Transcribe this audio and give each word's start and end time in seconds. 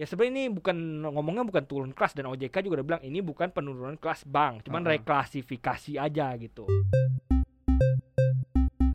Ya 0.00 0.08
sebenarnya 0.08 0.32
ini 0.32 0.44
bukan 0.48 1.04
ngomongnya 1.04 1.44
bukan 1.44 1.64
turun 1.68 1.92
kelas 1.92 2.16
dan 2.16 2.24
OJK 2.24 2.64
juga 2.64 2.80
udah 2.80 2.86
bilang 2.88 3.02
ini 3.04 3.20
bukan 3.20 3.52
penurunan 3.52 4.00
kelas 4.00 4.24
bank, 4.24 4.64
cuman 4.64 4.88
Heeh. 4.88 4.96
reklasifikasi 4.96 6.00
aja 6.00 6.32
gitu. 6.40 6.64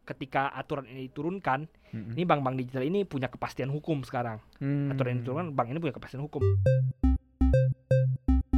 Ketika 0.02 0.50
aturan 0.58 0.90
ini 0.90 1.06
diturunkan, 1.06 1.70
Mm-mm. 1.94 2.18
ini 2.18 2.26
bank-bank 2.26 2.56
digital 2.58 2.82
ini 2.82 3.06
punya 3.06 3.30
kepastian 3.30 3.70
hukum 3.70 4.02
sekarang. 4.02 4.42
Hmm. 4.58 4.90
Aturan 4.90 5.14
ini 5.14 5.20
diturunkan, 5.22 5.48
bank 5.54 5.68
ini 5.70 5.78
punya 5.78 5.94
kepastian 5.94 6.26
hukum. 6.26 6.42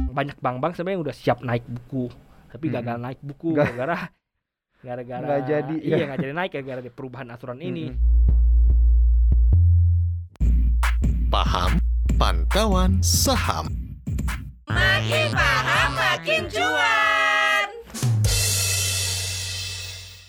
Banyak 0.08 0.40
bank-bank 0.40 0.80
sebenarnya 0.80 1.12
udah 1.12 1.14
siap 1.14 1.44
naik 1.44 1.68
buku, 1.68 2.08
tapi 2.48 2.72
Mm-mm. 2.72 2.76
gagal 2.80 2.96
naik 3.04 3.20
buku 3.20 3.52
gara-gara 3.52 4.08
gara-gara 4.80 5.20
Nggak 5.28 5.42
jadi, 5.44 5.76
iya 5.84 5.96
ya. 6.00 6.04
nggak 6.08 6.18
jadi 6.24 6.32
naik 6.32 6.50
gara-gara 6.56 6.80
perubahan 6.88 7.28
aturan 7.28 7.60
ini. 7.60 7.92
Pantauan 12.50 12.98
Saham. 12.98 13.70
Makin 14.66 15.30
paham 15.30 15.90
makin 15.94 16.42
cuan. 16.50 17.68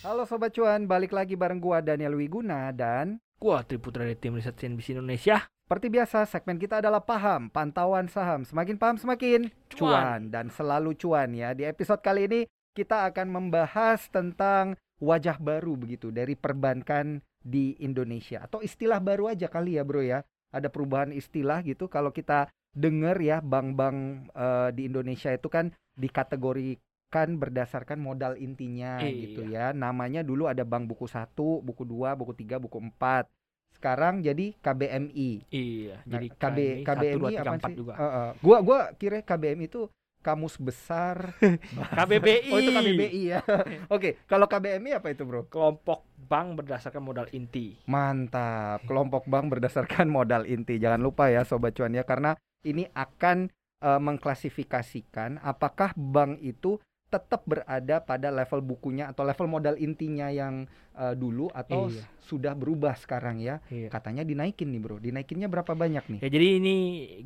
Halo 0.06 0.30
Sobat 0.30 0.54
Cuan, 0.54 0.86
balik 0.86 1.18
lagi 1.18 1.34
bareng 1.34 1.58
gua 1.58 1.82
Daniel 1.82 2.14
Wiguna 2.14 2.70
dan 2.78 3.18
Gua 3.42 3.66
Triputra 3.66 4.06
dari 4.06 4.14
tim 4.14 4.38
riset 4.38 4.54
CNBC 4.54 5.02
Indonesia. 5.02 5.50
seperti 5.66 5.90
biasa 5.90 6.30
segmen 6.30 6.62
kita 6.62 6.78
adalah 6.78 7.02
paham, 7.02 7.50
pantauan 7.50 8.06
saham. 8.06 8.46
Semakin 8.46 8.78
paham 8.78 9.02
semakin 9.02 9.50
Cuan. 9.74 9.82
cuan 9.82 10.22
dan 10.30 10.54
selalu 10.54 10.94
cuan 11.02 11.34
ya. 11.34 11.58
Di 11.58 11.66
episode 11.66 12.06
kali 12.06 12.30
ini 12.30 12.42
kita 12.78 13.10
akan 13.10 13.34
membahas 13.34 14.14
tentang 14.14 14.78
wajah 15.02 15.42
baru 15.42 15.74
begitu 15.74 16.14
dari 16.14 16.38
perbankan 16.38 17.26
di 17.42 17.82
Indonesia 17.82 18.46
atau 18.46 18.62
istilah 18.62 19.02
baru 19.02 19.34
aja 19.34 19.50
kali 19.50 19.82
ya, 19.82 19.84
Bro 19.90 20.06
ya. 20.06 20.22
Ada 20.52 20.68
perubahan 20.68 21.12
istilah 21.12 21.64
gitu 21.64 21.88
kalau 21.88 22.12
kita 22.12 22.48
dengar 22.72 23.20
ya 23.20 23.40
bank-bank 23.40 23.98
eh, 24.32 24.70
di 24.72 24.88
Indonesia 24.88 25.32
itu 25.32 25.48
kan 25.48 25.72
dikategorikan 25.96 27.36
berdasarkan 27.36 28.00
modal 28.00 28.36
intinya 28.36 29.00
Iya. 29.00 29.16
gitu 29.28 29.42
ya. 29.48 29.66
Namanya 29.72 30.24
dulu 30.24 30.48
ada 30.48 30.64
bank 30.64 30.88
buku 30.88 31.08
1, 31.08 31.60
buku 31.60 31.84
2, 31.84 32.16
buku 32.16 32.32
3, 32.36 32.60
buku 32.60 32.80
4. 32.80 33.28
Sekarang 33.72 34.20
jadi 34.20 34.54
KBMI. 34.60 35.48
Iya, 35.50 36.04
Nah, 36.06 36.20
jadi 36.20 36.28
KB, 36.32 36.38
KBMI 36.38 36.84
KBMI 36.84 37.16
1, 37.16 37.18
2, 37.18 37.32
3, 37.32 37.40
apa 37.42 37.56
4 37.56 37.68
sih? 37.68 37.76
juga. 37.76 37.94
Heeh. 37.96 38.30
Gua 38.40 38.58
gua 38.62 38.80
kira 38.96 39.18
KBMI 39.20 39.66
itu 39.66 39.82
kamus 40.22 40.56
besar. 40.62 41.36
KBBI. 41.98 42.54
oh 42.54 42.58
itu 42.62 42.72
KBBI 42.72 43.22
ya. 43.36 43.40
Oke, 43.96 44.22
kalau 44.30 44.46
KBMI 44.46 45.02
apa 45.02 45.12
itu, 45.12 45.26
Bro? 45.26 45.50
Kelompok 45.50 46.06
bank 46.16 46.62
berdasarkan 46.62 47.02
modal 47.02 47.28
inti. 47.34 47.82
Mantap. 47.90 48.86
Kelompok 48.86 49.26
bank 49.28 49.52
berdasarkan 49.52 50.08
modal 50.16 50.46
inti. 50.46 50.78
Jangan 50.78 51.02
lupa 51.02 51.28
ya 51.34 51.42
sobat 51.44 51.74
cuan 51.74 51.98
ya 51.98 52.06
karena 52.06 52.38
ini 52.62 52.86
akan 52.94 53.50
eh, 53.82 54.00
mengklasifikasikan 54.00 55.42
apakah 55.42 55.92
bank 55.98 56.40
itu 56.40 56.78
tetap 57.12 57.44
berada 57.44 58.00
pada 58.00 58.32
level 58.32 58.64
bukunya 58.64 59.12
atau 59.12 59.28
level 59.28 59.52
modal 59.52 59.76
intinya 59.76 60.32
yang 60.32 60.64
eh, 60.96 61.12
dulu 61.16 61.52
atau 61.52 61.92
Iya. 61.92 62.08
sudah 62.24 62.56
berubah 62.56 62.96
sekarang 62.96 63.44
ya. 63.44 63.60
Iya. 63.68 63.92
Katanya 63.92 64.24
dinaikin 64.24 64.72
nih, 64.72 64.80
Bro. 64.80 65.04
Dinaikinnya 65.04 65.52
berapa 65.52 65.76
banyak 65.76 66.08
nih? 66.08 66.20
Ya 66.24 66.30
jadi 66.32 66.48
ini 66.64 66.76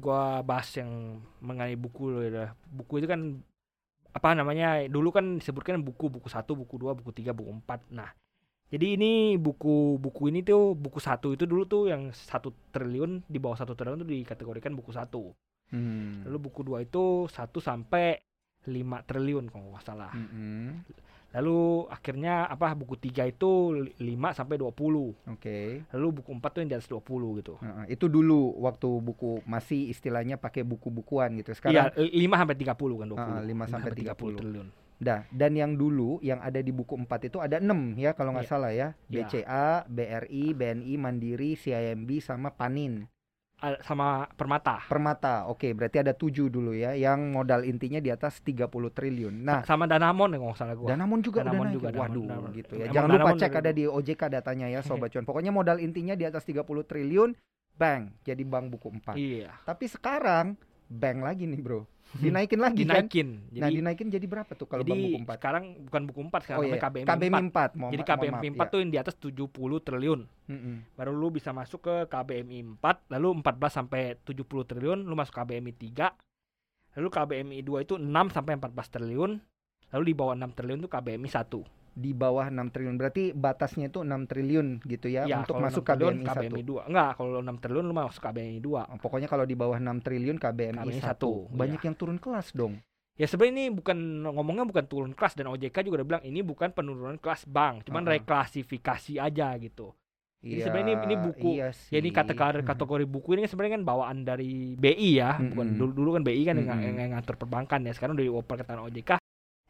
gua 0.02 0.42
bahas 0.42 0.70
yang 0.74 1.22
mengenai 1.40 1.78
buku 1.78 2.10
loh 2.10 2.26
ya. 2.26 2.58
Buku 2.66 2.98
itu 3.00 3.08
kan 3.08 3.38
apa 4.10 4.34
namanya? 4.34 4.82
Dulu 4.90 5.14
kan 5.14 5.38
disebutkan 5.38 5.86
buku 5.86 6.10
buku 6.10 6.26
satu, 6.28 6.58
buku 6.58 6.82
dua, 6.82 6.98
buku 6.98 7.14
tiga, 7.14 7.36
buku 7.36 7.52
empat. 7.62 7.86
Nah, 7.94 8.10
jadi 8.72 8.98
ini 8.98 9.38
buku 9.38 10.02
buku 10.02 10.34
ini 10.34 10.42
tuh 10.42 10.74
buku 10.74 10.98
satu 10.98 11.38
itu 11.38 11.46
dulu 11.46 11.70
tuh 11.70 11.94
yang 11.94 12.10
satu 12.10 12.50
triliun 12.74 13.22
di 13.30 13.38
bawah 13.38 13.60
satu 13.62 13.78
triliun 13.78 14.02
tuh 14.02 14.10
dikategorikan 14.10 14.74
buku 14.74 14.90
satu. 14.90 15.36
Hmm. 15.70 16.26
Lalu 16.26 16.38
buku 16.50 16.62
dua 16.66 16.82
itu 16.82 17.30
satu 17.30 17.62
sampai 17.62 18.18
5 18.66 18.74
triliun 19.04 19.46
kalau 19.48 19.72
nggak 19.72 19.86
salah. 19.86 20.12
Mm-mm. 20.12 20.82
Lalu 21.32 21.60
akhirnya 21.92 22.48
apa 22.48 22.72
buku 22.72 22.96
tiga 22.96 23.28
itu 23.28 23.76
5 23.92 24.00
sampai 24.32 24.56
20. 24.56 24.72
Oke. 25.28 25.84
Lalu 25.92 26.08
buku 26.16 26.32
empat 26.32 26.50
tuh 26.50 26.60
yang 26.64 26.70
di 26.72 26.78
atas 26.80 26.88
20 26.88 27.04
gitu. 27.36 27.60
Heeh, 27.60 27.92
itu 27.92 28.08
dulu 28.08 28.56
waktu 28.58 28.88
buku 29.04 29.44
masih 29.44 29.92
istilahnya 29.92 30.40
pakai 30.40 30.64
buku-bukuan 30.64 31.36
gitu. 31.36 31.52
Iya, 31.52 31.92
Sekarang 31.92 31.92
5 31.92 32.40
sampai 32.40 32.56
30 32.56 32.96
kan 32.96 33.08
20. 33.12 33.20
Ah, 33.20 33.44
5 33.44 33.66
sampai 33.68 33.92
30. 33.92 34.40
triliun. 34.40 34.70
dah 34.96 35.28
dan 35.28 35.52
yang 35.52 35.76
dulu 35.76 36.24
yang 36.24 36.40
ada 36.40 36.64
di 36.64 36.72
buku 36.72 36.96
4 36.96 37.28
itu 37.28 37.44
ada 37.44 37.60
6 37.60 38.00
ya 38.00 38.16
kalau 38.16 38.32
nggak 38.32 38.48
Iya. 38.48 38.54
salah 38.56 38.72
ya. 38.72 38.88
Iya. 39.12 39.28
BCA, 39.28 39.68
BRI, 39.92 40.56
BNI, 40.56 40.94
Mandiri, 40.96 41.52
CIMB 41.54 42.24
sama 42.24 42.48
Panin. 42.50 43.04
Sama 43.82 44.30
Permata. 44.36 44.84
Permata. 44.86 45.48
Oke, 45.50 45.72
berarti 45.74 45.98
ada 46.04 46.14
7 46.14 46.52
dulu 46.52 46.76
ya 46.76 46.94
yang 46.94 47.34
modal 47.34 47.66
intinya 47.66 47.98
di 47.98 48.12
atas 48.14 48.44
30 48.44 48.70
triliun. 48.92 49.32
Nah, 49.42 49.66
sama 49.66 49.90
Danamon 49.90 50.36
ya 50.36 50.38
kalau 50.38 50.52
nggak 50.54 50.60
salah 50.60 50.76
gua. 50.78 50.88
Danamon 50.92 51.20
juga 51.24 51.40
Danamon 51.42 51.68
juga, 51.74 51.88
ya? 51.90 51.94
Danamon, 51.96 52.10
Waduh, 52.12 52.26
Danamon. 52.30 52.52
gitu 52.54 52.74
ya. 52.76 52.86
Emang 52.86 52.94
Jangan 52.94 53.10
lupa 53.16 53.32
cek 53.40 53.54
ada 53.56 53.72
di 53.74 53.84
OJK 53.88 54.22
datanya 54.30 54.68
ya 54.70 54.80
sobat 54.86 55.10
cuan. 55.16 55.26
Pokoknya 55.26 55.52
modal 55.56 55.78
intinya 55.82 56.14
di 56.14 56.28
atas 56.28 56.44
30 56.46 56.62
triliun, 56.86 57.30
bank. 57.74 58.04
Jadi 58.28 58.44
bank 58.46 58.66
buku 58.70 58.88
4. 59.02 59.16
Iya. 59.18 59.52
Tapi 59.66 59.86
sekarang 59.90 60.60
bank 60.96 61.20
lagi 61.22 61.44
nih, 61.46 61.60
Bro. 61.62 61.86
Dinaikin 62.24 62.60
lagi 62.64 62.88
kan? 62.88 63.04
Dinaikin. 63.04 63.28
Jadi 63.52 63.60
nah, 63.60 63.70
dinaikin 63.72 64.08
jadi 64.08 64.26
berapa 64.26 64.52
tuh 64.56 64.68
kalau 64.70 64.88
jadi 64.88 64.92
bank 64.96 65.04
buku 65.04 65.20
4? 65.28 65.40
sekarang 65.40 65.64
bukan 65.90 66.02
buku 66.08 66.20
4 66.32 66.44
sekarang 66.48 66.60
Oh 66.60 66.64
iya, 66.64 66.76
KBMI, 66.80 67.08
KBMI 67.12 67.42
4. 67.52 67.76
4. 67.76 67.80
Mau 67.82 67.90
Jadi 67.92 68.04
maaf, 68.04 68.44
4 68.44 68.56
ya. 68.56 68.66
tuh 68.72 68.80
yang 68.80 68.92
di 68.92 69.00
atas 69.00 69.16
70 69.20 69.86
triliun. 69.86 70.22
Mm-mm. 70.48 70.76
Baru 70.96 71.12
lu 71.12 71.28
bisa 71.34 71.52
masuk 71.52 71.80
ke 71.84 71.96
KBMI 72.08 72.60
4, 72.80 73.12
lalu 73.12 73.28
14 73.44 73.78
sampai 73.84 74.02
70 74.24 74.48
triliun 74.48 75.00
lu 75.04 75.14
masuk 75.18 75.36
KBMI 75.36 75.74
3. 75.76 76.96
Lalu 76.96 77.08
KBMI 77.12 77.60
2 77.68 77.86
itu 77.86 77.96
6 78.00 78.08
sampai 78.32 78.54
14 78.56 78.94
triliun. 78.96 79.32
Lalu 79.92 80.04
di 80.08 80.14
bawah 80.16 80.36
6 80.40 80.56
triliun 80.56 80.80
tuh 80.88 80.92
KBMI 80.92 81.28
1. 81.28 81.75
Di 81.96 82.12
bawah 82.12 82.52
6 82.52 82.68
triliun. 82.70 83.00
Berarti 83.00 83.32
batasnya 83.32 83.88
itu 83.88 84.04
6 84.04 84.28
triliun 84.28 84.84
gitu 84.84 85.08
ya, 85.08 85.24
Iya, 85.24 85.40
untuk 85.40 85.56
masuk 85.58 85.82
6 85.82 85.96
triliun, 85.96 86.16
KBMI 86.20 86.28
1. 86.28 86.36
KBMI 86.52 86.64
2. 86.68 86.90
Enggak, 86.92 87.10
kalau 87.16 87.40
6 87.40 87.56
triliun 87.64 87.86
lu 87.88 87.94
masuk 87.96 88.22
KBMI 88.22 88.60
2. 88.60 88.82
Oh, 88.84 88.98
Pokoknya 89.00 89.28
kalau 89.28 89.48
di 89.48 89.56
bawah 89.56 89.80
6 89.80 90.04
triliun 90.04 90.36
KBMI, 90.36 90.76
KBMI 90.76 91.00
1. 91.00 91.08
satu, 91.08 91.48
Banyak 91.50 91.80
iya. 91.80 91.88
yang 91.88 91.96
turun 91.96 92.20
kelas 92.20 92.52
dong. 92.52 92.84
Ya 93.16 93.32
sebenarnya 93.32 93.56
ini 93.56 93.66
bukan 93.72 93.96
ngomongnya 94.28 94.68
bukan 94.68 94.86
turun 94.86 95.12
kelas 95.16 95.40
dan 95.40 95.48
OJK 95.48 95.88
juga 95.88 96.04
udah 96.04 96.08
bilang 96.12 96.24
ini 96.28 96.44
bukan 96.44 96.76
penurunan 96.76 97.16
kelas 97.16 97.48
bank, 97.48 97.88
cuman 97.88 98.04
Heeh. 98.04 98.20
reklasifikasi 98.20 99.14
aja 99.18 99.56
gitu. 99.56 99.96
Jadi 100.44 100.52
Iya, 100.52 100.66
sebenarnya 100.68 100.94
ini- 100.94 101.06
ini 101.08 101.16
buku. 101.18 101.50
iya 101.56 101.72
Ya 101.90 101.98
ini 101.98 102.12
kategori 102.12 102.62
kategori 102.62 103.06
buku 103.08 103.34
ini 103.34 103.48
kan 103.48 103.50
sebenarnya 103.50 103.74
kan 103.80 103.84
bawaan 103.88 104.18
dari 104.22 104.76
BI 104.76 105.16
ya, 105.16 105.40
bukan 105.40 105.64
Mm-mm. 105.74 105.80
dulu, 105.80 105.92
dulu 105.96 106.10
kan 106.14 106.22
BI 106.22 106.44
kan 106.44 106.60
yang, 106.60 106.68
Mm-mm. 106.70 106.86
yang, 106.86 106.96
yang 107.02 107.12
ngatur 107.16 107.40
perbankan 107.40 107.82
ya. 107.82 107.96
Sekarang 107.96 108.14
dari 108.14 108.28
perkataan 108.28 108.84
OJK 108.84 109.16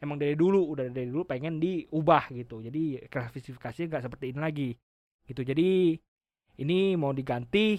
emang 0.00 0.20
dari 0.20 0.36
dulu 0.36 0.76
udah 0.76 0.92
dari 0.92 1.08
dulu 1.08 1.24
pengen 1.24 1.56
diubah 1.56 2.28
gitu. 2.32 2.60
Jadi 2.60 3.08
klasifikasinya 3.08 3.96
nggak 3.96 4.04
seperti 4.04 4.24
ini 4.32 4.40
lagi. 4.40 4.70
Gitu. 5.26 5.42
Jadi 5.42 5.96
ini 6.56 6.78
mau 6.96 7.12
diganti 7.12 7.76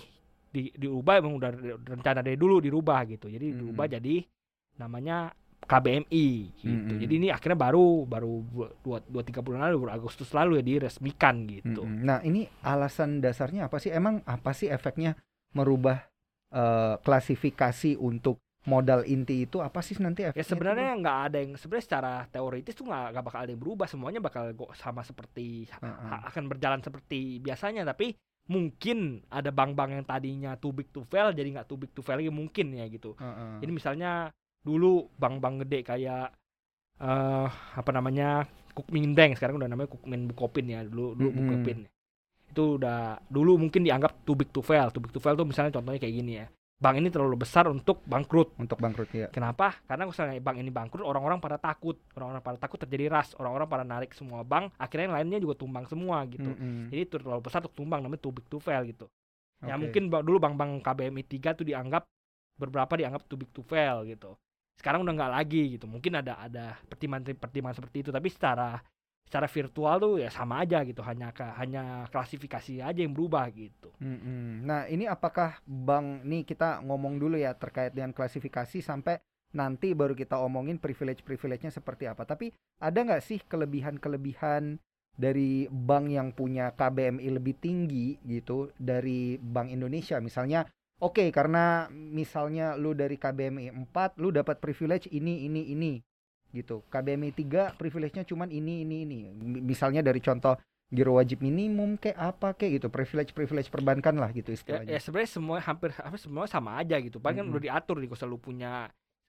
di, 0.48 0.74
diubah 0.74 1.22
emang 1.22 1.38
udah 1.38 1.52
rencana 1.86 2.26
dari 2.26 2.38
dulu 2.38 2.62
dirubah 2.62 3.06
gitu. 3.10 3.30
Jadi 3.30 3.54
Mm-mm. 3.54 3.60
diubah 3.62 3.86
jadi 3.90 4.16
namanya 4.82 5.30
KBMI 5.58 6.28
gitu. 6.64 6.94
Mm-mm. 6.94 7.00
Jadi 7.02 7.14
ini 7.18 7.28
akhirnya 7.34 7.58
baru 7.58 8.06
baru 8.06 8.34
dua 8.82 8.98
dua 9.04 9.24
tiga 9.26 9.42
bulan 9.42 9.68
lalu 9.68 9.90
Agustus 9.90 10.32
lalu 10.32 10.62
ya 10.62 10.64
diresmikan 10.64 11.46
gitu. 11.50 11.84
Mm-mm. 11.84 12.06
Nah, 12.06 12.22
ini 12.24 12.46
alasan 12.64 13.20
dasarnya 13.20 13.68
apa 13.68 13.78
sih? 13.82 13.92
Emang 13.92 14.22
apa 14.24 14.54
sih 14.54 14.70
efeknya 14.70 15.18
merubah 15.54 16.08
eh, 16.54 16.96
klasifikasi 17.02 17.98
untuk 17.98 18.42
modal 18.66 19.06
inti 19.06 19.46
itu 19.46 19.62
apa 19.62 19.80
sih 19.80 19.96
nanti 20.02 20.26
efeknya? 20.26 20.42
Ya 20.42 20.46
sebenarnya 20.48 20.92
nggak 20.98 21.18
ada 21.30 21.38
yang 21.40 21.52
sebenarnya 21.56 21.86
secara 21.86 22.14
teoritis 22.28 22.74
tuh 22.74 22.90
nggak 22.90 23.04
nggak 23.16 23.26
bakal 23.30 23.40
ada 23.46 23.52
yang 23.54 23.62
berubah 23.62 23.88
semuanya 23.88 24.20
bakal 24.20 24.44
sama 24.76 25.06
seperti 25.06 25.70
Heeh. 25.70 26.08
ha- 26.10 26.26
akan 26.28 26.44
berjalan 26.52 26.82
seperti 26.84 27.40
biasanya 27.40 27.88
tapi 27.88 28.18
mungkin 28.48 29.24
ada 29.28 29.52
bank-bank 29.52 29.90
yang 29.92 30.06
tadinya 30.08 30.52
too 30.56 30.72
big 30.72 30.88
to 30.92 31.04
fail 31.08 31.32
jadi 31.32 31.48
nggak 31.60 31.68
too 31.68 31.76
big 31.80 31.92
to 31.92 32.00
fail 32.02 32.18
lagi 32.20 32.32
mungkin 32.32 32.76
ya 32.76 32.88
gitu. 32.88 33.16
Heeh. 33.20 33.60
Jadi 33.64 33.72
misalnya 33.72 34.32
dulu 34.64 35.12
bank-bank 35.16 35.64
gede 35.68 35.80
kayak 35.84 36.28
eh 36.98 37.48
apa 37.78 37.92
namanya 37.94 38.50
Kukmin 38.74 39.14
Bank 39.14 39.38
sekarang 39.38 39.62
udah 39.62 39.70
namanya 39.70 39.90
Kukmin 39.94 40.26
Bukopin 40.28 40.66
ya 40.70 40.82
dulu 40.82 41.14
dulu 41.14 41.30
Mm-mm. 41.30 41.40
Bukopin 41.46 41.80
itu 42.48 42.64
udah 42.82 43.22
dulu 43.30 43.62
mungkin 43.62 43.86
dianggap 43.86 44.26
too 44.26 44.34
big 44.34 44.50
to 44.50 44.66
fail 44.66 44.90
too 44.90 45.00
big 45.00 45.14
to 45.14 45.22
fail 45.22 45.38
tuh 45.38 45.46
misalnya 45.46 45.70
contohnya 45.72 46.02
kayak 46.02 46.16
gini 46.18 46.32
ya 46.42 46.46
bank 46.78 46.96
ini 47.02 47.10
terlalu 47.10 47.42
besar 47.42 47.66
untuk 47.66 48.06
bangkrut 48.06 48.54
untuk 48.62 48.78
bangkrut 48.78 49.10
ya. 49.10 49.28
Kenapa? 49.34 49.82
Karena 49.90 50.06
misalnya 50.06 50.38
bank 50.38 50.58
ini 50.62 50.70
bangkrut, 50.70 51.02
orang-orang 51.02 51.42
pada 51.42 51.58
takut, 51.58 51.98
orang-orang 52.14 52.42
pada 52.46 52.58
takut 52.62 52.78
terjadi 52.78 53.10
ras, 53.10 53.34
orang-orang 53.42 53.66
pada 53.66 53.84
narik 53.84 54.14
semua 54.14 54.46
bank, 54.46 54.78
akhirnya 54.78 55.10
yang 55.10 55.16
lainnya 55.18 55.40
juga 55.42 55.58
tumbang 55.58 55.90
semua 55.90 56.22
gitu. 56.30 56.46
Mm-mm. 56.46 56.94
Jadi 56.94 57.02
itu 57.02 57.16
terlalu 57.18 57.42
besar 57.42 57.66
untuk 57.66 57.74
tumbang, 57.74 58.06
namanya 58.06 58.22
too 58.22 58.34
big 58.34 58.46
to 58.46 58.62
fail 58.62 58.86
gitu. 58.86 59.10
Ya 59.66 59.74
Oke. 59.74 59.90
mungkin 59.90 60.14
dulu 60.14 60.38
bank-bank 60.38 60.86
KBMI 60.86 61.24
3 61.26 61.58
tuh 61.58 61.66
dianggap 61.66 62.06
beberapa 62.62 62.94
dianggap 62.94 63.26
too 63.26 63.42
big 63.42 63.50
to 63.50 63.66
fail 63.66 64.06
gitu. 64.06 64.38
Sekarang 64.78 65.02
udah 65.02 65.14
nggak 65.18 65.34
lagi 65.34 65.82
gitu. 65.82 65.90
Mungkin 65.90 66.22
ada 66.22 66.38
ada 66.38 66.78
pertimbangan-pertimbangan 66.86 67.78
seperti 67.82 68.06
itu, 68.06 68.10
tapi 68.14 68.30
secara 68.30 68.78
secara 69.28 69.52
virtual 69.52 69.96
tuh 70.00 70.14
ya 70.24 70.32
sama 70.32 70.64
aja 70.64 70.88
gitu 70.88 71.04
hanya 71.04 71.36
hanya 71.60 72.08
klasifikasi 72.08 72.80
aja 72.80 73.00
yang 73.04 73.12
berubah 73.12 73.52
gitu 73.52 73.92
Mm-mm. 74.00 74.64
Nah, 74.64 74.86
ini 74.88 75.10
apakah 75.10 75.58
Bang 75.66 76.22
nih 76.24 76.46
kita 76.46 76.86
ngomong 76.86 77.18
dulu 77.18 77.36
ya 77.36 77.52
terkait 77.58 77.92
dengan 77.92 78.14
klasifikasi 78.14 78.80
sampai 78.80 79.20
nanti 79.58 79.98
baru 79.98 80.14
kita 80.14 80.38
omongin 80.38 80.78
privilege-privilege-nya 80.78 81.74
seperti 81.74 82.06
apa. 82.06 82.24
Tapi 82.30 82.54
ada 82.78 83.00
nggak 83.02 83.24
sih 83.26 83.42
kelebihan-kelebihan 83.42 84.78
dari 85.18 85.66
bank 85.66 86.06
yang 86.14 86.30
punya 86.30 86.78
KBMI 86.78 87.42
lebih 87.42 87.58
tinggi 87.58 88.22
gitu 88.22 88.70
dari 88.78 89.42
Bank 89.42 89.74
Indonesia 89.74 90.22
misalnya 90.22 90.70
oke 91.02 91.34
karena 91.34 91.90
misalnya 91.90 92.78
lu 92.78 92.94
dari 92.94 93.18
KBMI 93.18 93.74
4 93.90 94.22
lu 94.22 94.30
dapat 94.30 94.62
privilege 94.62 95.10
ini 95.10 95.50
ini 95.50 95.74
ini 95.74 95.98
gitu. 96.54 96.84
KBMI 96.88 97.32
3 97.32 97.80
privilege-nya 97.80 98.24
cuman 98.24 98.52
ini 98.52 98.84
ini 98.84 99.04
ini. 99.04 99.20
Misalnya 99.64 100.04
dari 100.04 100.20
contoh 100.20 100.56
giro 100.88 101.20
wajib 101.20 101.44
minimum 101.44 102.00
kayak 102.00 102.16
apa 102.16 102.56
kayak 102.56 102.80
gitu 102.80 102.88
privilege 102.88 103.36
privilege 103.36 103.68
perbankan 103.68 104.16
lah 104.16 104.32
gitu 104.32 104.56
ya, 104.56 104.56
istilahnya 104.56 104.92
ya 104.96 105.00
sebenarnya 105.04 105.32
semua 105.36 105.60
hampir 105.60 105.92
hampir 105.92 106.20
semua 106.24 106.48
sama 106.48 106.80
aja 106.80 106.96
gitu 107.04 107.20
paling 107.20 107.44
kan 107.44 107.46
Mm-mm. 107.52 107.60
udah 107.60 107.64
diatur 107.68 108.00
nih 108.00 108.08
kalau 108.08 108.20
selalu 108.24 108.38
punya 108.40 108.88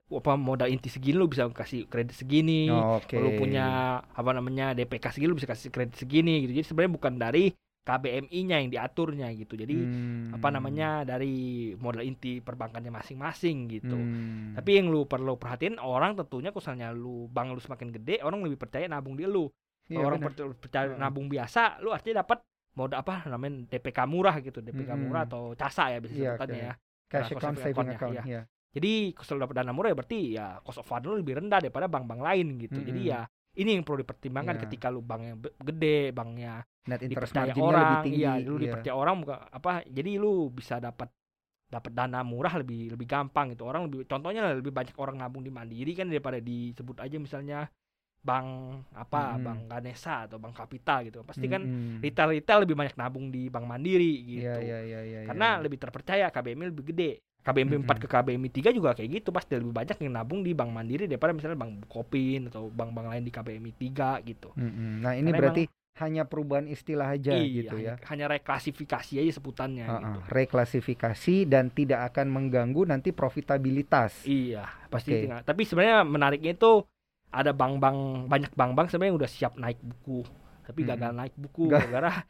apa 0.09 0.33
modal 0.39 0.71
inti 0.71 0.87
segini 0.87 1.19
lu 1.19 1.27
bisa 1.27 1.51
kasih 1.51 1.91
kredit 1.91 2.15
segini 2.15 2.71
Oh, 2.71 3.03
oke 3.03 3.11
kalau 3.11 3.35
punya 3.35 3.99
apa 4.07 4.31
namanya 4.31 4.71
DPK 4.73 5.19
segini 5.19 5.29
lu 5.35 5.37
bisa 5.37 5.51
kasih 5.51 5.75
kredit 5.75 5.99
segini 5.99 6.47
gitu 6.47 6.63
jadi 6.63 6.67
sebenarnya 6.71 6.93
bukan 6.95 7.13
dari 7.19 7.51
KBMI-nya 7.83 8.61
yang 8.61 8.71
diaturnya 8.71 9.33
gitu 9.33 9.55
jadi 9.55 9.75
Hmm. 9.75 10.35
apa 10.35 10.49
namanya 10.51 11.03
dari 11.03 11.73
modal 11.75 12.05
inti 12.05 12.39
perbankannya 12.39 12.93
masing-masing 12.93 13.69
gitu 13.71 13.97
Hmm. 13.97 14.53
tapi 14.53 14.77
yang 14.77 14.89
lu 14.89 15.05
perlu 15.05 15.35
perhatiin 15.35 15.81
orang 15.81 16.15
tentunya 16.15 16.51
misalnya 16.51 16.93
lu 16.93 17.27
bank 17.27 17.57
lu 17.57 17.61
semakin 17.61 17.89
gede 17.91 18.21
orang 18.21 18.45
lebih 18.45 18.61
percaya 18.61 18.85
nabung 18.87 19.17
di 19.17 19.25
lu 19.25 19.49
Iya, 19.89 20.05
orang 20.05 20.21
percaya, 20.61 21.01
nabung 21.01 21.33
biasa 21.33 21.81
lu 21.81 21.97
artinya 21.97 22.21
dapat 22.21 22.45
modal 22.77 23.01
apa 23.01 23.25
namanya 23.25 23.65
DPK 23.73 24.05
murah 24.05 24.37
gitu 24.39 24.61
DPK 24.61 24.93
Mm-mm. 24.93 25.09
murah 25.09 25.25
atau 25.25 25.57
casa 25.57 25.89
ya 25.89 25.97
bisa 25.99 26.13
Iya, 26.13 26.37
sebutannya 26.37 26.61
oke. 26.61 26.67
ya 26.69 26.73
cash 27.09 27.25
Nah, 27.25 27.37
account 27.41 27.57
saving 27.57 27.89
account 27.97 28.15
iya. 28.15 28.23
ya. 28.29 28.43
jadi 28.69 28.93
kalau 29.17 29.49
dapat 29.49 29.55
dana 29.57 29.73
murah 29.73 29.89
ya 29.89 29.97
berarti 29.97 30.21
ya 30.37 30.47
cost 30.61 30.77
of 30.77 30.85
fund 30.85 31.09
lu 31.09 31.17
lebih 31.17 31.41
rendah 31.41 31.65
daripada 31.65 31.89
bank-bank 31.89 32.21
lain 32.21 32.47
gitu 32.61 32.85
jadi 32.85 33.01
Mm-mm. 33.01 33.13
ya 33.17 33.21
ini 33.59 33.75
yang 33.75 33.83
perlu 33.83 34.01
dipertimbangkan 34.01 34.55
Iya. 34.57 34.63
ketika 34.65 34.87
lu 34.89 35.03
bank 35.03 35.23
yang 35.23 35.37
be- 35.37 35.55
gede 35.59 36.15
banknya 36.15 36.63
net 36.87 37.01
interest 37.03 37.35
marginnya 37.35 37.63
orang 37.63 37.83
lebih 37.85 38.05
tinggi 38.07 38.21
iya 38.23 38.33
lu 38.39 38.55
iya. 38.57 38.63
dipercaya 38.65 38.95
orang 38.95 39.15
bukan 39.21 39.39
apa 39.51 39.73
jadi 39.85 40.11
lu 40.17 40.33
bisa 40.49 40.79
dapat 40.79 41.09
dapat 41.69 41.93
dana 41.93 42.25
murah 42.25 42.55
lebih 42.57 42.97
lebih 42.97 43.05
gampang 43.05 43.53
gitu 43.53 43.69
orang 43.69 43.85
lebih 43.85 44.09
contohnya 44.09 44.41
lah, 44.41 44.57
lebih 44.57 44.73
banyak 44.73 44.97
orang 44.97 45.21
nabung 45.21 45.45
di 45.45 45.53
mandiri 45.53 45.93
kan 45.93 46.09
daripada 46.09 46.41
disebut 46.41 46.97
aja 46.97 47.17
misalnya 47.21 47.69
bank 48.19 48.49
apa 48.95 49.37
Mm-mm. 49.37 49.45
bank 49.45 49.61
Ganesha 49.69 50.27
atau 50.27 50.41
bank 50.41 50.57
Kapital 50.57 51.07
gitu 51.07 51.23
pasti 51.23 51.47
kan 51.47 51.63
retail 52.01 52.35
retail 52.35 52.65
lebih 52.65 52.75
banyak 52.75 52.97
nabung 52.97 53.29
di 53.29 53.47
bank 53.47 53.63
mandiri 53.65 54.15
gitu 54.27 54.49
Iya, 54.49 54.59
iya, 54.59 54.79
iya, 54.83 55.01
iya, 55.05 55.21
karena 55.29 55.59
iya. 55.59 55.63
lebih 55.63 55.79
terpercaya 55.79 56.27
KBMI 56.29 56.73
lebih 56.73 56.85
gede 56.89 57.13
KBMI 57.43 57.81
4 57.81 57.87
Mm-mm. 57.87 58.01
ke 58.03 58.07
KBMI 58.07 58.49
3 58.51 58.77
juga 58.77 58.91
kayak 58.93 59.11
gitu 59.23 59.29
pasti 59.33 59.57
lebih 59.57 59.73
banyak 59.73 59.97
yang 60.05 60.13
nabung 60.13 60.45
di 60.45 60.53
bank 60.53 60.69
mandiri 60.69 61.09
daripada 61.09 61.33
misalnya 61.33 61.57
bank 61.57 61.87
Bukopin 61.87 62.53
atau 62.53 62.69
bank-bank 62.69 63.07
lain 63.09 63.23
di 63.25 63.33
KBMI 63.33 63.73
3 63.73 64.29
gitu 64.29 64.49
Mm-mm. 64.53 65.01
Nah, 65.01 65.13
ini 65.17 65.31
Karena 65.33 65.41
berarti 65.41 65.65
hanya 65.99 66.23
perubahan 66.31 66.71
istilah 66.71 67.11
aja 67.11 67.35
iya 67.35 67.67
gitu 67.67 67.75
ya. 67.75 67.99
hanya, 67.99 68.07
hanya 68.07 68.27
reklasifikasi 68.39 69.19
aja 69.19 69.33
sebutannya 69.35 69.83
Ah, 69.83 69.99
gitu 69.99 70.19
reklasifikasi 70.31 71.37
dan 71.51 71.75
tidak 71.75 72.15
akan 72.15 72.27
mengganggu 72.31 72.87
nanti 72.87 73.11
profitabilitas. 73.11 74.23
Iya, 74.23 74.63
pasti 74.95 75.11
Oke. 75.11 75.21
tinggal. 75.27 75.43
Tapi 75.43 75.63
sebenarnya 75.67 76.07
menariknya 76.07 76.55
itu 76.55 76.87
ada 77.35 77.51
bank-bank 77.51 78.31
banyak 78.31 78.53
bank-bank 78.55 78.89
sebenarnya 78.89 79.27
udah 79.27 79.29
siap 79.29 79.53
naik 79.59 79.83
buku, 79.83 80.23
tapi 80.65 80.81
gagal 80.87 81.13
naik 81.13 81.35
buku 81.35 81.67
gara-gara 81.67 82.23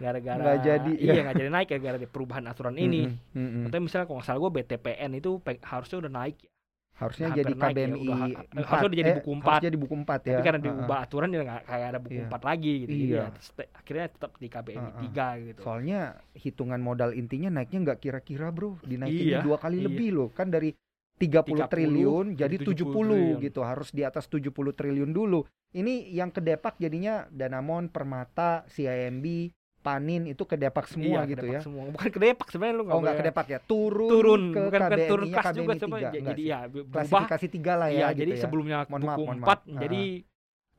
gara-gara 0.00 0.40
Nggak 0.40 0.58
jadi, 0.64 0.92
iya 0.96 1.12
ya. 1.12 1.22
nggak 1.22 1.36
jadi 1.36 1.50
naik 1.52 1.68
gara-gara 1.68 1.96
ada 1.96 2.08
perubahan 2.08 2.44
aturan 2.46 2.74
ini. 2.74 3.06
Mm-mm, 3.06 3.36
mm-mm. 3.36 3.62
Contohnya 3.62 3.84
misalnya 3.84 4.06
kalau 4.06 4.16
nggak 4.16 4.26
salah 4.26 4.40
gue 4.40 4.52
BTPN 4.56 5.10
itu 5.14 5.30
harusnya 5.62 5.96
udah 6.00 6.12
naik 6.14 6.36
ya. 6.40 6.50
Harusnya 6.90 7.26
hampir 7.28 7.40
jadi 7.40 7.52
naik 7.54 7.60
ya, 7.62 7.72
KBMI 7.72 8.00
udah- 8.02 8.18
4. 8.20 8.68
harusnya 8.68 8.90
jadi 8.92 9.08
eh, 9.08 9.16
buku 9.16 9.30
harus 9.30 9.40
4. 9.48 9.64
jadi 9.64 9.76
buku 9.78 9.94
4 9.94 10.20
ya. 10.20 10.30
Tapi 10.30 10.42
karena 10.42 10.58
Ah, 10.58 10.60
ah. 10.60 10.66
diubah 10.68 10.98
aturan 11.00 11.28
dia 11.28 11.40
nggak 11.40 11.62
kayak 11.64 11.86
ada 11.86 11.98
buku 11.98 12.16
Iya. 12.16 12.26
4 12.28 12.42
lagi 12.42 12.72
gitu. 12.78 12.90
Jadi 12.90 13.04
Iya. 13.06 13.16
ya 13.16 13.24
tet- 13.32 13.72
akhirnya 13.72 14.06
tetap 14.10 14.30
di 14.34 14.46
KBMI 14.46 14.76
Ah, 14.76 14.88
ah. 14.90 15.00
3 15.00 15.26
gitu. 15.42 15.60
Soalnya 15.60 16.00
hitungan 16.34 16.80
modal 16.80 17.10
intinya 17.12 17.48
naiknya 17.50 17.78
nggak 17.82 17.98
kira-kira 18.00 18.48
bro, 18.48 18.76
dinaikinnya 18.82 19.40
Iya, 19.40 19.40
dua 19.40 19.56
kali 19.56 19.76
iya. 19.76 19.84
lebih 19.86 20.08
loh, 20.12 20.28
kan 20.28 20.48
dari 20.48 20.76
30, 21.16 21.52
30 21.52 21.68
triliun 21.68 22.26
jadi 22.32 22.48
jadi 22.48 22.56
70, 22.58 22.72
70 22.72 22.92
triliun. 23.12 23.44
gitu, 23.44 23.60
harus 23.60 23.88
di 23.90 24.02
atas 24.02 24.24
70 24.26 24.48
triliun 24.70 25.08
dulu. 25.10 25.40
Ini 25.70 26.08
yang 26.10 26.28
kedepak 26.28 26.76
jadinya 26.76 27.28
Danamon, 27.28 27.88
Permata, 27.88 28.64
CIMB, 28.66 29.52
Panin 29.80 30.22
itu 30.24 30.42
kedepak 30.42 30.84
semua 30.86 31.24
Iya, 31.24 31.30
gitu 31.30 31.40
kedepak 31.42 31.56
ya. 31.56 31.60
Semua. 31.62 31.82
Bukan 31.88 32.08
kedepak 32.10 32.46
sebenarnya 32.46 32.74
lu 32.74 32.82
Oh 32.82 32.86
nggak 32.86 33.00
boleh- 33.00 33.18
kedepak 33.18 33.46
ya, 33.46 33.58
turun, 33.60 34.10
turun 34.10 34.42
ke 34.46 34.60
bukan 34.62 34.80
bukan 34.82 34.98
turun 35.08 35.26
kelas 35.26 35.44
juga 35.50 35.72
KBMI 35.72 35.80
coba 35.80 35.96
3, 35.96 36.04
jadi 36.04 36.20
enggak 36.20 36.36
ya 36.38 36.58
berubah 36.66 36.94
klasifikasi 36.94 37.46
tiga 37.48 37.72
lah 37.74 37.88
ya 37.88 37.94
Iya, 37.94 38.06
gitu 38.06 38.20
jadi 38.20 38.30
ya. 38.30 38.40
sebelumnya 38.40 38.76
Mohon 38.82 38.90
buku 38.92 39.06
maaf, 39.06 39.18
mohon 39.18 39.38
4 39.38 39.42
maaf. 39.42 39.80
jadi 39.80 40.02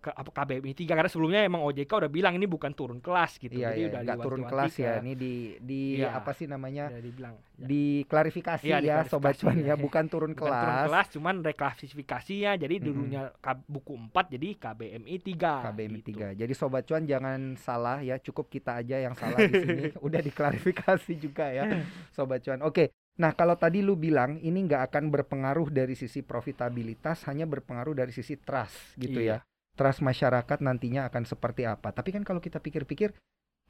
ke 0.01 0.09
apa 0.09 0.33
KBMI 0.33 0.73
3 0.73 0.97
karena 0.97 1.05
sebelumnya 1.07 1.45
emang 1.45 1.61
OJK 1.61 1.91
udah 1.93 2.09
bilang 2.09 2.33
ini 2.33 2.43
bukan 2.43 2.73
turun 2.73 2.97
kelas 2.97 3.37
gitu. 3.37 3.53
Iya, 3.53 3.69
jadi 3.69 3.79
iya, 3.79 3.87
udah 4.01 4.15
turun 4.17 4.41
kelas 4.43 4.73
ya. 4.75 4.97
Ini 4.97 5.13
di 5.13 5.33
di 5.57 5.81
Iya. 5.97 6.17
apa 6.17 6.33
sih 6.33 6.45
namanya? 6.45 6.89
dibilang. 6.91 7.37
Ya. 7.55 7.65
Diklarifikasi 7.69 8.65
Iya, 8.65 8.77
ya, 8.81 8.97
sobat 9.05 9.37
cuan 9.37 9.55
ya. 9.55 9.71
ya, 9.71 9.75
bukan 9.75 10.05
turun 10.05 10.33
Bukan 10.33 10.41
turun 10.41 10.57
kelas. 10.57 10.85
kelas 10.89 11.07
cuman 11.13 11.35
reklasifikasinya 11.41 12.57
jadi 12.57 12.75
dulunya 12.77 13.29
K- 13.37 13.61
buku 13.63 13.93
4 14.09 14.25
jadi 14.31 14.47
KBMI 14.55 15.15
3. 15.17 15.53
KBMI 15.63 15.99
gitu. 16.01 16.17
3. 16.17 16.33
Jadi 16.35 16.53
sobat 16.53 16.83
cuan 16.83 17.05
jangan 17.05 17.39
salah 17.55 18.01
ya, 18.01 18.17
cukup 18.17 18.49
kita 18.49 18.75
aja 18.75 18.97
yang 18.99 19.13
salah 19.13 19.37
di 19.39 19.53
sini. 19.53 19.83
Udah 20.01 20.19
diklarifikasi 20.19 21.13
juga 21.15 21.45
ya, 21.47 21.63
sobat 22.11 22.41
cuan. 22.41 22.61
Oke. 22.61 22.89
Nah, 23.13 23.31
kalau 23.31 23.53
tadi 23.53 23.83
lu 23.83 23.93
bilang 23.93 24.39
ini 24.39 24.65
nggak 24.65 24.89
akan 24.89 25.11
berpengaruh 25.11 25.69
dari 25.69 25.93
sisi 25.93 26.23
profitabilitas, 26.23 27.27
hanya 27.27 27.45
berpengaruh 27.45 27.93
dari 27.93 28.09
sisi 28.09 28.33
trust 28.35 28.97
gitu 28.97 29.19
Iya. 29.19 29.37
ya. 29.37 29.50
Trust 29.75 30.03
masyarakat 30.03 30.59
nantinya 30.59 31.07
akan 31.07 31.23
seperti 31.23 31.63
apa. 31.63 31.95
Tapi 31.95 32.11
kan 32.11 32.27
kalau 32.27 32.43
kita 32.43 32.59
pikir-pikir 32.59 33.15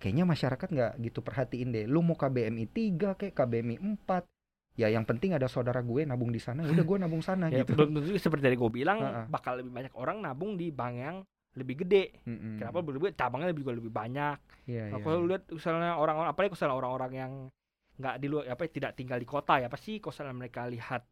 kayaknya 0.02 0.26
masyarakat 0.26 0.68
nggak 0.68 0.92
gitu 1.06 1.22
perhatiin 1.22 1.70
deh. 1.70 1.86
Lu 1.86 2.02
mau 2.02 2.18
KBMI 2.18 2.66
3 2.68 3.20
kayak 3.20 3.34
KBMI 3.38 3.78
4. 3.78 4.26
Ya 4.80 4.88
yang 4.88 5.04
penting 5.04 5.36
ada 5.36 5.52
saudara 5.52 5.84
gue 5.84 6.08
nabung 6.08 6.32
di 6.32 6.40
sana, 6.40 6.64
ya 6.64 6.72
udah 6.72 6.86
gue 6.88 6.98
nabung 6.98 7.20
sana 7.20 7.48
Ya, 7.52 7.62
gitu. 7.68 7.76
belum 7.76 7.92
tentu 7.92 8.16
seperti 8.16 8.48
tadi 8.48 8.56
gue 8.56 8.72
bilang 8.72 9.04
Heeh. 9.04 9.26
bakal 9.28 9.60
lebih 9.60 9.68
banyak 9.70 9.94
orang 10.00 10.24
nabung 10.24 10.56
di 10.56 10.72
bank 10.72 10.96
yang 10.96 11.18
lebih 11.60 11.84
gede. 11.84 12.24
Mm-mm. 12.24 12.56
Kenapa 12.56 12.80
lebih? 12.80 13.12
Cabangnya 13.12 13.52
lebih 13.52 13.68
lebih 13.68 13.92
banyak. 13.92 14.40
Iya, 14.72 14.88
Nah, 14.90 14.98
iya, 14.98 15.04
kalau 15.04 15.16
iya. 15.20 15.22
lu 15.22 15.28
lihat 15.28 15.44
misalnya 15.52 15.92
orang-orang 16.00 16.30
apalagi 16.32 16.52
misalnya 16.56 16.76
orang-orang 16.80 17.12
yang 17.12 17.32
nggak 18.00 18.16
di 18.18 18.28
luar 18.32 18.44
apa 18.48 18.64
tidak 18.72 18.92
tinggal 18.96 19.20
di 19.20 19.28
kota 19.28 19.60
ya 19.60 19.68
pasti 19.68 20.00
kalau 20.00 20.16
mereka 20.34 20.66
lihat 20.66 21.04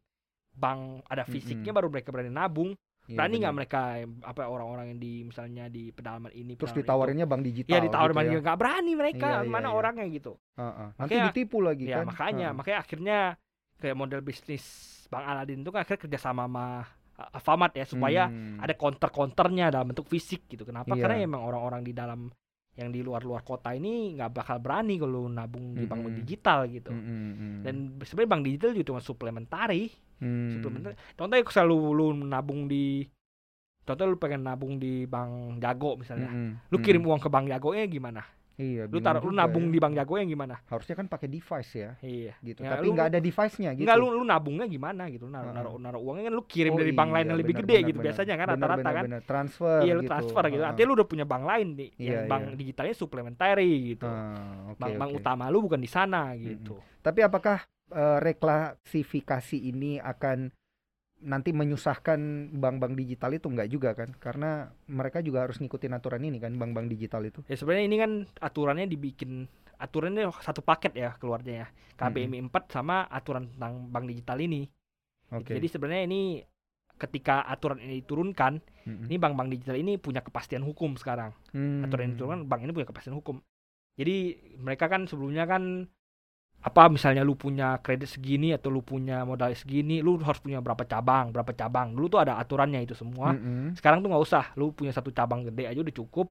bank 0.56 1.06
ada 1.06 1.28
fisiknya 1.28 1.70
Mm-mm. 1.70 1.78
baru 1.78 1.88
mereka 1.92 2.10
berani 2.10 2.32
nabung 2.32 2.72
Iya, 3.10 3.18
berani 3.18 3.36
nggak 3.42 3.56
mereka 3.58 3.80
apa 4.22 4.42
orang-orang 4.46 4.86
yang 4.94 5.00
di 5.02 5.14
misalnya 5.26 5.66
di 5.66 5.90
pedalaman 5.90 6.30
ini 6.30 6.54
Terus 6.54 6.70
pedalaman 6.70 6.78
itu. 6.78 6.86
ditawarinnya 6.86 7.26
bank 7.26 7.42
digital. 7.42 7.74
ya 7.74 7.80
ditawarin 7.82 8.14
gitu 8.14 8.20
bank 8.22 8.30
ya. 8.30 8.40
nggak 8.40 8.58
berani 8.58 8.92
mereka 8.94 9.28
Iya, 9.28 9.40
iya, 9.42 9.50
mana 9.50 9.68
iya. 9.68 9.74
orangnya 9.74 10.06
gitu 10.08 10.34
Heeh. 10.56 10.88
Nanti 10.94 11.02
Makanya- 11.10 11.26
ditipu 11.28 11.58
lagi 11.60 11.84
ya 11.84 11.96
kan. 11.98 12.06
makanya 12.06 12.48
Heeh. 12.48 12.56
makanya 12.56 12.80
akhirnya 12.80 13.18
kayak 13.76 13.96
model 13.96 14.22
bisnis 14.22 14.66
Bang 15.08 15.26
Aladin 15.26 15.60
itu 15.60 15.72
kan 15.72 15.82
akhirnya 15.82 16.02
kerjasama 16.06 16.46
sama 16.46 16.66
uh, 17.18 17.36
Alfamart 17.36 17.74
ya 17.74 17.84
supaya 17.84 18.30
Hmm. 18.30 18.62
ada 18.62 18.74
counter-counternya 18.74 19.74
dalam 19.74 19.90
bentuk 19.90 20.06
fisik 20.06 20.46
gitu. 20.46 20.64
Kenapa? 20.64 20.94
Iya. 20.94 21.02
Karena 21.02 21.16
emang 21.20 21.42
orang-orang 21.42 21.82
di 21.82 21.92
dalam 21.92 22.30
yang 22.78 22.94
di 22.94 23.02
luar-luar 23.02 23.42
kota 23.42 23.74
ini 23.74 24.16
nggak 24.16 24.32
bakal 24.32 24.62
berani 24.62 24.96
kalau 24.96 25.26
nabung 25.26 25.74
di 25.74 25.84
bank 25.84 26.00
Mm-mm. 26.06 26.16
digital 26.16 26.64
gitu. 26.70 26.94
Hmm, 26.94 27.02
hmm, 27.02 27.34
hmm. 27.34 27.56
Dan 27.60 27.76
sebenarnya 28.00 28.30
bank 28.30 28.44
digital 28.46 28.70
juga 28.72 28.86
cuma 28.88 29.02
suplementari. 29.02 29.90
Hmm. 30.20 30.60
Suplementari. 30.60 30.96
Contohnya 31.16 31.44
kalau 31.48 31.92
lu, 31.92 32.14
lu 32.14 32.28
nabung 32.28 32.68
di 32.68 33.08
Contoh 33.82 34.06
lu 34.06 34.22
pengen 34.22 34.46
nabung 34.46 34.78
di 34.78 35.10
Bank 35.10 35.58
Jago 35.58 35.98
misalnya. 35.98 36.30
Hmm, 36.30 36.62
Lu 36.70 36.78
hmm. 36.78 36.86
kirim 36.86 37.02
uang 37.02 37.18
ke 37.18 37.26
Bank 37.26 37.50
Jagonya 37.50 37.90
gimana? 37.90 38.22
Iya, 38.60 38.92
Lu 38.92 39.00
taruh 39.00 39.24
lu 39.24 39.32
nabung 39.32 39.72
ya. 39.72 39.74
di 39.74 39.80
Bank 39.80 39.96
Jagonya 39.96 40.28
gimana? 40.28 40.60
Harusnya 40.68 40.94
kan 40.94 41.08
pakai 41.08 41.26
device 41.26 41.72
ya, 41.74 41.92
Iya. 42.04 42.36
gitu. 42.44 42.60
Ya, 42.62 42.76
Tapi 42.76 42.86
lu- 42.86 42.94
nggak 42.94 43.08
ada 43.16 43.20
device-nya 43.24 43.72
gitu. 43.74 43.88
Enggak 43.88 43.98
lu 43.98 44.12
lu 44.14 44.22
nabungnya 44.28 44.68
gimana 44.68 45.08
gitu. 45.08 45.26
Naruh 45.32 45.50
Heeh. 45.50 45.56
naruh, 45.58 45.76
naruh 45.80 46.02
uangnya 46.06 46.28
kan 46.28 46.34
lu 46.36 46.44
kirim 46.44 46.76
Oh 46.76 46.80
dari 46.84 46.92
bank 46.92 47.10
lain 47.16 47.24
iya, 47.24 47.30
yang 47.32 47.40
lebih 47.40 47.56
gede 47.56 47.72
benar, 47.80 47.88
gitu 47.88 47.98
benar. 47.98 48.06
biasanya 48.12 48.36
kan 48.36 48.48
rata-rata 48.52 48.90
kan. 48.94 49.04
benar. 49.10 49.22
Transfer 49.24 49.78
Iya 49.80 49.94
lu 49.96 50.02
gitu. 50.04 50.12
transfer 50.12 50.44
gitu. 50.44 50.60
Heeh. 50.60 50.70
Artinya 50.76 50.88
lu 50.92 50.96
udah 51.00 51.08
punya 51.08 51.26
bank 51.26 51.44
lain 51.48 51.68
nih. 51.74 51.90
Iya, 51.96 52.12
yang 52.12 52.24
bank 52.28 52.44
iya. 52.46 52.56
digitalnya 52.60 52.96
suplementary 53.00 53.72
gitu. 53.96 54.06
Ah, 54.06 54.76
oke, 54.76 54.92
bank 54.92 55.12
utama 55.16 55.44
lu 55.48 55.66
bukan 55.66 55.80
di 55.80 55.90
sana 55.90 56.36
gitu. 56.36 56.76
Tapi 57.00 57.20
apakah 57.24 57.64
eh, 57.94 58.20
reklasifikasi 58.22 59.58
ini 59.58 60.02
akan 60.02 60.54
nanti 61.20 61.52
menyusahkan 61.52 62.52
bank-bank 62.56 62.96
digital 62.96 63.36
itu 63.36 63.52
enggak 63.52 63.70
juga 63.70 63.90
kan? 63.92 64.16
Karena 64.16 64.72
mereka 64.88 65.20
juga 65.20 65.44
harus 65.44 65.60
ngikutin 65.60 65.92
aturan 65.92 66.24
ini 66.24 66.40
kan 66.40 66.56
bank-bank 66.56 66.88
digital 66.88 67.28
itu. 67.28 67.44
Ya 67.52 67.60
sebenarnya 67.60 67.86
ini 67.92 67.98
kan 68.00 68.12
aturannya 68.40 68.88
dibikin 68.88 69.52
aturannya 69.80 70.32
satu 70.40 70.64
paket 70.64 70.96
ya 70.96 71.16
keluarnya 71.20 71.68
ya. 71.68 71.68
KBMI 72.00 72.48
4 72.48 72.72
sama 72.72 73.04
aturan 73.12 73.52
tentang 73.52 73.92
bank 73.92 74.06
digital 74.08 74.40
ini. 74.40 74.64
Oke. 75.36 75.60
Jadi 75.60 75.68
sebenarnya 75.68 76.04
ini 76.08 76.22
ketika 77.00 77.48
aturan 77.48 77.80
ini 77.80 78.04
diturunkan, 78.04 78.60
Mm-mm. 78.88 79.08
ini 79.08 79.16
bank-bank 79.16 79.50
digital 79.56 79.76
ini 79.80 79.96
punya 80.00 80.20
kepastian 80.20 80.64
hukum 80.64 81.00
sekarang. 81.00 81.32
Hmm. 81.56 81.84
Aturan 81.88 82.12
ini 82.12 82.14
diturunkan, 82.20 82.42
bank 82.48 82.62
ini 82.68 82.72
punya 82.76 82.88
kepastian 82.88 83.16
hukum. 83.16 83.40
Jadi 83.96 84.36
mereka 84.60 84.92
kan 84.92 85.08
sebelumnya 85.08 85.48
kan 85.48 85.88
apa 86.60 86.92
misalnya 86.92 87.24
lu 87.24 87.40
punya 87.40 87.80
kredit 87.80 88.20
segini 88.20 88.52
atau 88.52 88.68
lu 88.68 88.84
punya 88.84 89.24
modal 89.24 89.56
segini, 89.56 90.04
lu 90.04 90.20
harus 90.20 90.44
punya 90.44 90.60
berapa 90.60 90.84
cabang, 90.84 91.32
berapa 91.32 91.56
cabang. 91.56 91.96
Dulu 91.96 92.08
tuh 92.12 92.20
ada 92.20 92.36
aturannya 92.36 92.84
itu 92.84 92.92
semua. 92.92 93.32
Mm-mm. 93.32 93.80
Sekarang 93.80 94.04
tuh 94.04 94.12
nggak 94.12 94.24
usah, 94.24 94.52
lu 94.60 94.76
punya 94.76 94.92
satu 94.92 95.16
cabang 95.16 95.48
gede 95.48 95.72
aja 95.72 95.80
udah 95.80 95.96
cukup. 95.96 96.28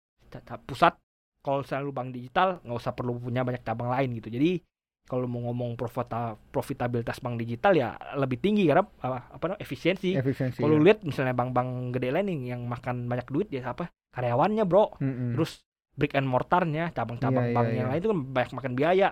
Pusat 0.68 1.00
kalau 1.40 1.64
misalnya 1.64 1.84
lu 1.88 1.92
bank 1.96 2.08
digital 2.12 2.60
nggak 2.60 2.76
usah 2.76 2.92
perlu 2.92 3.16
punya 3.16 3.40
banyak 3.40 3.64
cabang 3.64 3.88
lain 3.88 4.20
gitu. 4.20 4.28
Jadi 4.28 4.60
kalau 5.08 5.24
mau 5.24 5.48
ngomong 5.48 5.80
profita, 5.80 6.36
profitabilitas 6.52 7.24
bank 7.24 7.40
digital 7.40 7.72
ya 7.72 7.96
lebih 8.20 8.36
tinggi 8.44 8.68
karena 8.68 8.84
apa, 8.84 9.32
apa 9.32 9.44
namanya, 9.48 9.64
efisiensi. 9.64 10.12
Efisiensi. 10.12 10.60
Kalau 10.60 10.76
ya. 10.76 10.84
lihat 10.84 11.00
misalnya 11.08 11.32
bank-bank 11.32 11.96
gede 11.96 12.12
lain 12.12 12.28
yang 12.44 12.68
makan 12.68 13.08
banyak 13.08 13.24
duit 13.32 13.48
ya 13.48 13.72
apa? 13.72 13.88
Karyawannya, 14.12 14.68
Bro. 14.68 15.00
Mm-mm. 15.00 15.32
Terus 15.32 15.64
brick 15.96 16.12
and 16.12 16.28
mortarnya, 16.28 16.92
cabang-cabang 16.92 17.48
Iya, 17.48 17.50
iya, 17.50 17.56
bank 17.56 17.68
iya. 17.72 17.76
yang 17.80 17.88
lain 17.88 18.00
itu 18.04 18.10
kan 18.12 18.20
banyak 18.36 18.52
makan 18.52 18.72
biaya. 18.76 19.08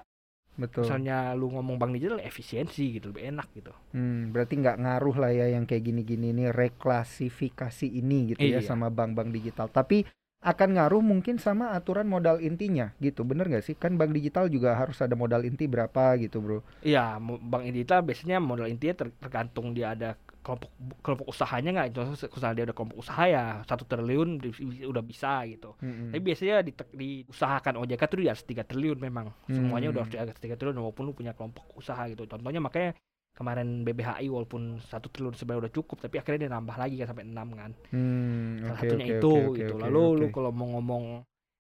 Betul. 0.57 0.85
Misalnya 0.85 1.33
lu 1.33 1.53
ngomong 1.53 1.77
bank 1.77 1.93
digital 1.95 2.21
efisiensi 2.21 2.97
gitu, 2.97 3.13
lebih 3.13 3.31
enak 3.31 3.49
gitu. 3.55 3.73
Hmm, 3.93 4.33
berarti 4.33 4.57
nggak 4.57 4.77
ngaruh 4.81 5.17
lah 5.17 5.33
ya 5.33 5.47
yang 5.53 5.65
kayak 5.65 5.85
gini-gini 5.85 6.33
nih 6.33 6.51
reklasifikasi 6.51 7.87
ini 7.87 8.35
gitu 8.35 8.43
ya 8.43 8.59
Iya. 8.59 8.67
sama 8.67 8.89
bank-bank 8.89 9.31
digital. 9.31 9.69
Tapi 9.69 10.05
akan 10.37 10.79
ngaruh 10.79 11.03
mungkin 11.03 11.41
sama 11.43 11.75
aturan 11.75 12.07
modal 12.07 12.39
intinya 12.39 12.93
gitu. 13.01 13.25
Bener 13.27 13.49
nggak 13.51 13.65
sih? 13.67 13.75
Kan 13.75 13.99
bank 13.99 14.15
digital 14.15 14.47
juga 14.47 14.77
harus 14.77 15.01
ada 15.03 15.17
modal 15.19 15.43
inti 15.43 15.67
berapa 15.67 16.15
gitu, 16.21 16.39
Bro. 16.39 16.61
Iya, 16.85 17.19
bank 17.19 17.67
digital 17.73 18.05
biasanya 18.07 18.39
modal 18.39 18.69
intinya 18.71 18.95
ter- 19.05 19.17
tergantung 19.17 19.75
dia 19.75 19.97
ada 19.97 20.15
kelompok 20.47 20.71
kelompok 21.03 21.27
usahanya 21.27 21.71
nggak. 21.75 21.87
Contoh 21.91 22.15
misalnya 22.15 22.55
dia 22.55 22.65
ada 22.71 22.75
kelompok 22.75 22.97
usaha 22.97 23.23
ya 23.27 23.45
satu 23.67 23.83
triliun 23.83 24.39
di- 24.39 24.55
udah 24.87 25.03
bisa 25.03 25.43
gitu. 25.45 25.75
Mm-mm. 25.83 26.15
Tapi 26.15 26.23
biasanya 26.23 26.63
di, 26.63 26.71
diusahakan 26.71 27.75
OJK 27.77 28.03
tuh 28.07 28.19
di 28.23 28.31
atas 28.31 28.47
3 28.47 28.63
triliun 28.63 28.97
memang. 28.97 29.27
Semuanya 29.47 29.91
udah 29.91 30.07
Hmm. 30.07 30.13
di 30.15 30.19
atas 30.23 30.39
3 30.39 30.55
triliun 30.55 30.79
walaupun 30.79 31.03
lu 31.03 31.13
punya 31.13 31.35
kelompok 31.35 31.67
usaha 31.75 31.99
gitu. 32.07 32.23
Contohnya 32.25 32.63
makanya 32.63 32.95
kemarin 33.35 33.83
BBHI 33.83 34.31
walaupun 34.31 34.79
satu 34.81 35.11
triliun 35.11 35.35
sebenarnya 35.35 35.67
udah 35.67 35.75
cukup 35.75 36.01
tapi 36.01 36.17
akhirnya 36.17 36.47
dia 36.47 36.53
nambah 36.53 36.77
lagi 36.79 36.95
kan 36.97 37.07
sampai 37.11 37.27
6 37.27 37.49
kan. 37.53 37.71
Hmm, 37.91 38.51
Salah 38.63 38.71
oke, 38.73 38.81
satunya 38.81 39.05
oke, 39.05 39.17
itu 39.19 39.31
oke, 39.35 39.57
gitu. 39.59 39.73
oke, 39.75 39.83
Lalu 39.83 40.03
lu 40.15 40.25
oke. 40.25 40.33
kalau 40.33 40.51
mau 40.51 40.69
ngomong 40.73 41.05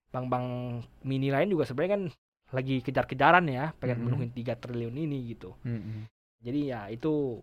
bank-bank 0.08 0.46
mini 1.02 1.28
lain 1.28 1.50
juga 1.50 1.66
sebenarnya 1.66 1.92
kan 1.92 2.02
lagi 2.54 2.78
kejar-kejaran 2.78 3.44
ya 3.50 3.74
pengen 3.76 3.98
Mhm. 3.98 4.04
menuhin 4.06 4.30
3 4.30 4.54
triliun 4.54 4.94
ini 4.94 5.18
gitu. 5.28 5.52
Mm-mm. 5.60 6.06
Jadi 6.40 6.60
ya 6.70 6.86
itu 6.86 7.42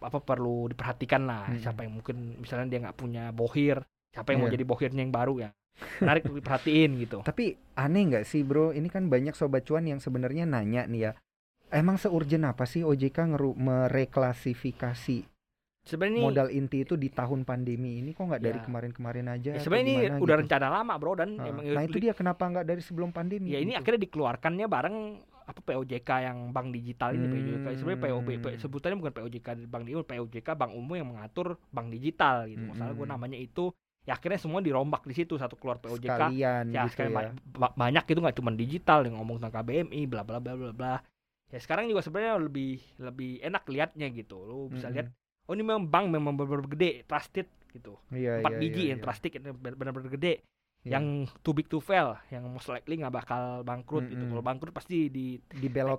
apa 0.00 0.18
perlu 0.18 0.66
diperhatikan 0.66 1.22
lah 1.22 1.46
Mm-mm. 1.46 1.60
siapa 1.60 1.82
yang 1.82 1.92
mungkin 1.94 2.16
misalnya 2.36 2.66
dia 2.66 2.78
nggak 2.80 2.96
punya 2.96 3.30
bohir, 3.30 3.82
siapa 4.08 4.30
yang 4.30 4.40
mau 4.40 4.48
Iya. 4.48 4.54
jadi 4.54 4.64
bohirnya 4.64 5.02
yang 5.02 5.10
baru 5.10 5.34
ya. 5.40 5.50
Menarik 5.98 6.22
untuk 6.24 6.38
diperhatiin 6.38 6.90
gitu. 6.98 7.18
Tapi 7.28 7.44
aneh 7.74 8.02
nggak 8.04 8.24
sih, 8.24 8.42
Bro? 8.42 8.70
Ini 8.70 8.86
kan 8.86 9.06
banyak 9.06 9.32
sobat 9.32 9.62
cuan 9.62 9.84
yang 9.84 9.98
sebenarnya 9.98 10.42
nanya 10.42 10.84
nih 10.84 11.00
ya. 11.00 11.12
Emang 11.68 11.94
seurgen 11.94 12.42
apa 12.42 12.64
sih 12.64 12.80
OJK 12.80 13.14
ngeru 13.28 13.52
mereklasifikasi 13.52 15.18
Sebenarnya 15.80 16.16
ini 16.16 16.26
modal 16.26 16.48
inti 16.50 16.84
itu 16.84 16.94
di 16.94 17.08
tahun 17.08 17.44
pandemi 17.44 17.96
ini 17.98 18.12
kok 18.12 18.20
nggak 18.22 18.42
dari 18.42 18.56
Ya. 18.56 18.64
kemarin-kemarin 18.64 19.26
aja? 19.26 19.50
ya 19.52 19.60
sebenarnya 19.62 19.84
ini 19.86 19.94
udah 20.16 20.36
gitu? 20.36 20.42
rencana 20.44 20.66
lama 20.70 20.94
bro 20.96 21.12
dan 21.14 21.32
Nah, 21.32 21.48
emang 21.48 21.64
nah 21.64 21.80
itu 21.82 21.96
dia 21.96 22.12
kenapa 22.12 22.44
nggak 22.44 22.66
dari 22.66 22.80
sebelum 22.80 23.08
pandemi? 23.08 23.48
ya 23.48 23.56
ini 23.56 23.72
gitu? 23.72 23.80
akhirnya 23.80 24.00
dikeluarkannya 24.04 24.66
bareng 24.66 24.96
apa 25.48 25.60
POJK 25.64 26.10
yang 26.22 26.52
bank 26.52 26.68
digital 26.70 27.16
ini 27.16 27.24
POJK 27.26 27.66
sebenarnya 27.74 28.02
POB 28.04 28.28
Hmm. 28.36 28.60
sebutannya 28.60 28.96
bukan 29.00 29.12
POJK 29.16 29.48
bank 29.64 29.82
digital 29.82 30.04
POJK 30.04 30.48
bank 30.52 30.72
umum 30.72 30.94
yang 30.94 31.08
mengatur 31.08 31.56
bank 31.68 31.88
digital 31.88 32.44
gitu 32.44 32.68
masalah 32.68 32.92
gue 32.92 33.06
Hmm. 33.08 33.14
namanya 33.16 33.40
itu 33.40 33.72
ya 34.04 34.12
akhirnya 34.12 34.36
semua 34.36 34.60
dirombak 34.60 35.04
di 35.04 35.12
situ 35.12 35.36
satu 35.36 35.56
keluar 35.56 35.80
POJK 35.80 36.04
sekalian 36.06 36.64
ya 36.68 36.84
gitu 36.84 37.00
ya. 37.00 37.08
ba- 37.08 37.32
ba- 37.58 37.74
banyak 37.74 38.04
itu 38.06 38.20
nggak 38.20 38.36
cuma 38.36 38.50
digital 38.52 39.04
yang 39.04 39.16
ngomong 39.16 39.40
tentang 39.40 39.54
KBMI 39.58 40.00
bla 40.04 40.22
bla 40.22 40.36
bla 40.36 40.52
bla 40.52 40.72
bla 40.72 40.94
ya 41.48 41.56
sekarang 41.56 41.88
juga 41.88 42.04
sebenarnya 42.04 42.36
lebih 42.36 42.76
lebih 43.00 43.40
enak 43.40 43.64
liatnya 43.64 44.12
gitu 44.12 44.36
lo 44.38 44.68
bisa 44.68 44.88
Mm-mm. 44.88 44.96
lihat 45.00 45.06
oh 45.48 45.52
ini 45.52 45.64
memang 45.64 45.88
bank 45.88 46.12
memang 46.12 46.36
benar-benar 46.36 46.68
gede 46.68 47.04
trusted 47.04 47.48
gitu 47.68 47.96
Iya, 48.12 48.44
empat 48.44 48.52
iya, 48.52 48.60
biji 48.60 48.82
iya, 48.84 48.88
yang 48.92 49.00
iya. 49.00 49.04
trusted 49.04 49.32
benar-benar 49.56 50.12
gede 50.12 50.44
Iya. 50.86 50.94
yang 50.96 51.06
too 51.42 51.50
big 51.52 51.66
to 51.66 51.82
fail 51.82 52.14
yang 52.30 52.46
most 52.46 52.70
likely 52.70 52.94
nggak 52.96 53.10
bakal 53.10 53.66
bangkrut 53.66 54.06
gitu 54.06 54.22
Mm-mm. 54.22 54.30
kalau 54.30 54.44
bangkrut 54.46 54.70
pasti 54.70 55.10
di 55.10 55.42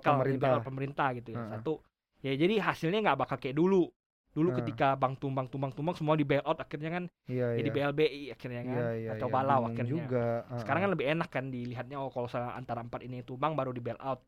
pemerintah. 0.24 0.64
pemerintah 0.64 1.08
gitu 1.20 1.28
ya 1.30 1.36
Heeh. 1.36 1.50
satu 1.52 1.72
ya 2.20 2.32
jadi 2.34 2.54
hasilnya 2.58 3.00
nggak 3.04 3.18
bakal 3.20 3.36
kayak 3.36 3.54
dulu 3.54 3.92
dulu 4.30 4.48
Heeh. 4.50 4.58
ketika 4.64 4.96
bank 4.96 5.20
tumbang 5.20 5.46
tumbang 5.52 5.74
tumbang 5.74 5.92
semua 5.94 6.16
di 6.16 6.24
bailout 6.24 6.56
akhirnya 6.56 6.90
kan 6.90 7.04
Iya, 7.28 7.60
jadi 7.60 7.68
iya. 7.68 7.76
BLBI 7.76 8.22
akhirnya 8.32 8.62
kan 8.64 8.78
Iya, 8.78 8.88
iya, 8.96 9.10
atau 9.14 9.26
iya. 9.28 9.34
balau 9.34 9.60
akhirnya 9.68 9.90
juga. 9.90 10.26
heeh. 10.48 10.58
sekarang 10.64 10.80
kan 10.80 10.90
lebih 10.96 11.06
enak 11.12 11.28
kan 11.28 11.44
dilihatnya 11.50 11.96
oh 12.00 12.08
kalau 12.08 12.26
misalnya 12.26 12.52
antara 12.56 12.80
empat 12.80 13.00
ini 13.04 13.16
tumbang 13.20 13.52
baru 13.52 13.70
di 13.70 13.82
bailout 13.82 14.20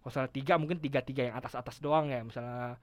kalau 0.00 0.08
misalnya 0.08 0.32
tiga 0.32 0.54
mungkin 0.56 0.78
tiga 0.80 1.00
tiga 1.04 1.22
yang 1.28 1.36
atas 1.36 1.52
atas 1.52 1.76
doang 1.76 2.08
ya 2.08 2.24
misalnya 2.24 2.80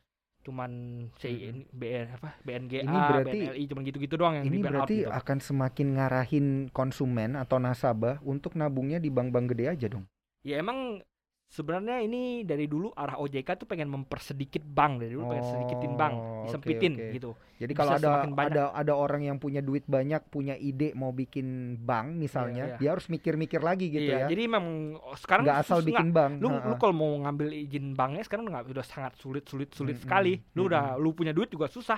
cuman 0.48 0.72
CIN 1.14 1.68
BN 1.70 2.16
apa 2.16 2.40
BNGA 2.42 2.82
Ini 2.82 2.98
berarti- 3.04 3.42
BNLI 3.44 3.64
cuman 3.68 3.82
gitu-gitu 3.84 4.16
doang 4.16 4.34
yang 4.34 4.46
ini 4.48 4.58
berarti 4.58 5.04
gitu. 5.04 5.12
akan 5.12 5.38
semakin 5.38 5.88
ngarahin 5.94 6.48
konsumen 6.72 7.36
atau 7.36 7.60
nasabah 7.60 8.24
untuk 8.24 8.56
nabungnya 8.56 8.96
di 8.96 9.12
bank-bank 9.12 9.52
gede 9.52 9.66
aja 9.68 9.88
dong. 9.90 10.08
ya 10.42 10.56
emang 10.58 11.04
sebenarnya 11.48 12.04
ini 12.04 12.44
dari 12.44 12.68
dulu 12.68 12.92
arah 12.92 13.16
OJK 13.16 13.56
tuh 13.56 13.66
pengen 13.66 13.88
mempersedikit 13.88 14.60
bank 14.62 15.00
dari 15.00 15.12
dulu 15.12 15.32
pengen 15.32 15.46
sedikitin 15.46 15.94
bank 15.96 16.16
Oh, 16.18 16.44
disempitin 16.46 16.94
oke. 16.94 17.12
gitu 17.12 17.32
Jadi 17.58 17.72
Bisa 17.74 17.80
kalau 17.80 17.92
ada 17.98 18.10
ada 18.38 18.64
ada 18.70 18.94
orang 18.94 19.22
yang 19.24 19.38
punya 19.38 19.60
duit 19.60 19.82
banyak, 19.84 20.22
punya 20.28 20.54
ide 20.54 20.94
mau 20.94 21.10
bikin 21.10 21.48
bank 21.80 22.14
misalnya, 22.14 22.64
iya. 22.68 22.78
dia 22.78 22.90
harus 22.92 23.08
mikir-mikir 23.08 23.58
lagi 23.60 23.90
gitu 23.90 24.06
iya 24.06 24.24
ya. 24.24 24.28
jadi 24.30 24.46
memang 24.46 24.66
oh, 24.96 25.18
sekarang 25.18 25.44
Nggak 25.44 25.60
asal 25.60 25.80
bikin 25.82 26.10
bank. 26.12 26.38
lu 26.38 26.52
lu 26.54 26.76
kalau 26.76 26.94
mau 26.94 27.12
ngambil 27.18 27.50
izin 27.50 27.92
banknya 27.92 28.22
sekarang 28.22 28.46
udah 28.46 28.54
nggak 28.54 28.68
udah 28.70 28.86
sangat 28.86 29.14
sulit 29.18 29.44
sulit 29.44 29.74
sulit 29.74 29.98
Mm-mm, 29.98 30.04
sekali 30.04 30.34
lu 30.54 30.68
udah 30.68 30.94
mm-mm. 30.94 31.02
lu 31.02 31.10
punya 31.12 31.32
duit 31.32 31.50
juga 31.50 31.66
susah 31.68 31.98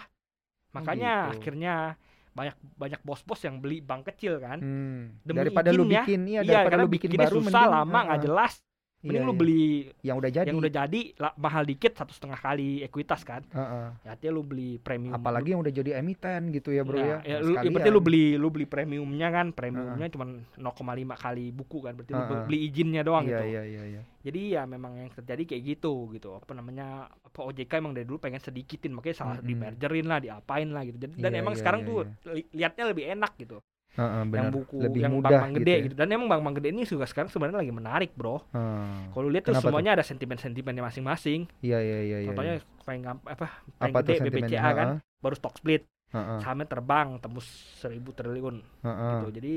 makanya 0.72 1.34
gitu. 1.34 1.42
akhirnya 1.42 1.98
banyak 2.30 2.56
banyak 2.78 3.02
bos-bos 3.02 3.42
yang 3.42 3.58
beli 3.58 3.82
bank 3.82 4.06
kecil 4.08 4.38
kan 4.38 4.62
Hmm, 4.62 5.18
Demi 5.26 5.42
daripada 5.42 5.74
lu 5.74 5.84
izinnya, 5.84 6.06
bikin 6.06 6.20
iya, 6.24 6.40
iya 6.40 6.62
daripada 6.62 6.78
lu 6.78 6.88
bikin 6.88 7.12
baru 7.12 7.42
susah 7.42 7.66
mending, 7.66 7.76
lama 7.76 8.00
nggak 8.06 8.16
heeh. 8.16 8.26
jelas 8.30 8.54
Iya, 9.00 9.08
mending 9.16 9.24
lu 9.24 9.32
iya. 9.32 9.40
beli 9.40 9.62
yang 10.04 10.18
udah 10.20 10.28
jadi. 10.30 10.48
yang 10.52 10.60
udah 10.60 10.74
jadi 10.76 11.02
lah, 11.16 11.32
mahal 11.40 11.64
dikit 11.64 11.96
satu 11.96 12.12
setengah 12.12 12.36
kali 12.36 12.84
ekuitas 12.84 13.24
kan 13.24 13.48
Heeh. 13.48 13.88
ya 14.04 14.10
artinya 14.12 14.32
lu 14.36 14.44
beli 14.44 14.76
premium 14.76 15.16
Apalagi 15.16 15.56
yang 15.56 15.64
udah 15.64 15.72
jadi 15.72 16.04
emiten 16.04 16.52
gitu 16.52 16.76
ya, 16.76 16.84
Bro 16.84 17.00
ya. 17.00 17.24
ya, 17.24 17.40
Nah, 17.40 17.40
lu, 17.40 17.52
sekalian. 17.56 17.72
berarti 17.72 17.90
lu 17.90 18.02
beli 18.04 18.26
lu 18.36 18.48
beli 18.52 18.66
premiumnya 18.68 19.32
kan 19.32 19.48
premiumnya 19.50 20.12
cuma 20.12 20.28
0,5 20.28 20.68
kali 21.16 21.46
buku 21.50 21.80
kan 21.80 21.96
berarti 21.96 22.12
lu 22.12 22.24
Heeh. 22.28 22.44
beli 22.44 22.58
izinnya 22.68 23.02
doang 23.02 23.24
Iya, 23.24 23.40
gitu 23.40 23.46
iya, 23.48 23.64
iya, 23.64 23.84
iya. 23.88 24.02
jadi 24.20 24.42
ya 24.52 24.62
memang 24.68 25.00
yang 25.00 25.10
terjadi 25.16 25.48
kayak 25.48 25.64
gitu 25.64 26.12
gitu 26.12 26.36
apa 26.36 26.52
namanya 26.52 27.08
apa 27.08 27.40
OJK 27.40 27.72
emang 27.80 27.96
dari 27.96 28.04
dulu 28.04 28.20
pengen 28.20 28.44
sedikitin 28.44 28.92
makanya 28.92 29.16
salah 29.16 29.40
Mm-mm. 29.40 29.48
di 29.48 29.54
mergerin 29.56 30.12
lah 30.12 30.20
diapain 30.20 30.68
lah 30.70 30.84
gitu 30.84 31.00
dan, 31.00 31.16
dan 31.16 31.32
Iya, 31.32 31.40
emang 31.40 31.56
iya, 31.56 31.60
sekarang 31.64 31.82
iya, 31.82 31.88
tuh 31.88 31.98
li- 32.36 32.50
liatnya 32.52 32.84
lebih 32.92 33.06
enak 33.16 33.32
gitu 33.40 33.64
Heeh, 33.98 34.22
yang 34.22 34.30
benar. 34.30 34.52
buku 34.54 34.76
Lebih 34.80 35.02
yang 35.02 35.14
mudah 35.14 35.30
bank-bank 35.34 35.54
gede 35.60 35.74
ya. 35.74 35.84
gitu 35.90 35.96
dan 35.98 36.08
emang 36.10 36.28
bank-bank 36.30 36.56
gede 36.62 36.70
ini 36.72 36.84
juga 36.86 37.06
sekarang 37.10 37.30
sebenarnya 37.30 37.60
lagi 37.62 37.74
menarik 37.74 38.12
bro 38.14 38.38
Hmm. 38.54 39.10
kalau 39.12 39.28
lihat 39.28 39.44
tuh 39.46 39.54
Kenapa 39.54 39.62
tuh? 39.62 39.70
semuanya 39.74 39.92
ada 39.98 40.04
sentimen-sentimennya 40.06 40.84
masing-masing 40.84 41.50
Iya, 41.60 41.80
iya, 41.82 41.98
iya, 42.02 42.18
iya. 42.22 42.28
contohnya 42.30 42.56
iya. 42.58 42.84
paling 42.86 43.04
apa 43.06 43.48
paling 43.78 43.94
apa 43.94 44.00
gede 44.02 44.14
sentimennya? 44.22 44.50
BBCA 44.50 44.70
kan 44.72 44.88
Heeh, 44.94 45.00
baru 45.20 45.36
stock 45.36 45.56
split 45.58 45.84
heeh, 46.10 46.38
sahamnya 46.40 46.66
terbang 46.66 47.08
tembus 47.18 47.48
seribu 47.78 48.14
triliun 48.14 48.58
heeh, 48.82 49.10
gitu 49.14 49.28
jadi 49.36 49.56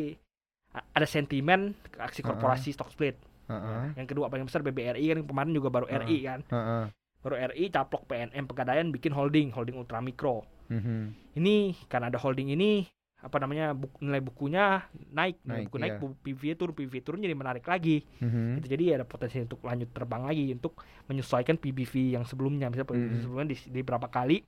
ada 0.72 1.06
sentimen 1.06 1.60
aksi 1.94 2.20
korporasi 2.20 2.72
stock 2.72 2.88
split 2.88 3.16
heeh, 3.46 3.92
yang 3.94 4.08
kedua 4.08 4.26
paling 4.26 4.48
besar 4.48 4.60
BBRI 4.60 5.12
kan 5.12 5.18
kemarin 5.22 5.52
juga 5.52 5.68
baru 5.68 5.86
Heeh. 5.86 6.00
RI 6.02 6.16
kan 6.24 6.40
heeh. 6.48 6.84
baru 7.20 7.36
RI 7.52 7.64
caplok 7.68 8.04
PNM 8.04 8.44
Pegadaian 8.48 8.88
bikin 8.88 9.12
holding 9.12 9.52
holding 9.52 9.76
ultramikro 9.76 10.48
Mhm. 10.66 11.12
ini 11.36 11.76
karena 11.86 12.08
ada 12.08 12.16
holding 12.16 12.48
ini 12.48 12.88
apa 13.22 13.36
namanya 13.38 13.70
buk- 13.70 13.98
nilai 13.98 14.18
bukunya 14.18 14.82
naik 15.08 15.38
Naik, 15.38 15.46
nilai 15.46 15.62
buku 15.64 15.76
naik 15.78 15.92
iya. 15.92 16.00
bu- 16.00 16.18
PV 16.18 16.42
turun 16.52 16.74
PV 16.74 16.94
turun 17.00 17.18
jadi 17.18 17.32
menarik 17.32 17.62
lagi 17.62 18.02
Mhm. 18.18 18.58
gitu 18.58 18.66
jadi 18.68 18.84
ada 18.92 19.04
potensi 19.04 19.38
untuk 19.38 19.62
lanjut 19.62 19.88
terbang 19.88 20.22
lagi 20.22 20.50
untuk 20.50 20.74
menyesuaikan 21.06 21.54
PBV 21.54 21.94
yang 22.12 22.24
sebelumnya 22.24 22.66
misalnya 22.66 22.90
Mhm. 22.90 23.20
sebelumnya 23.20 23.48
di, 23.48 23.58
di 23.62 23.80
berapa 23.80 24.06
kali 24.06 24.42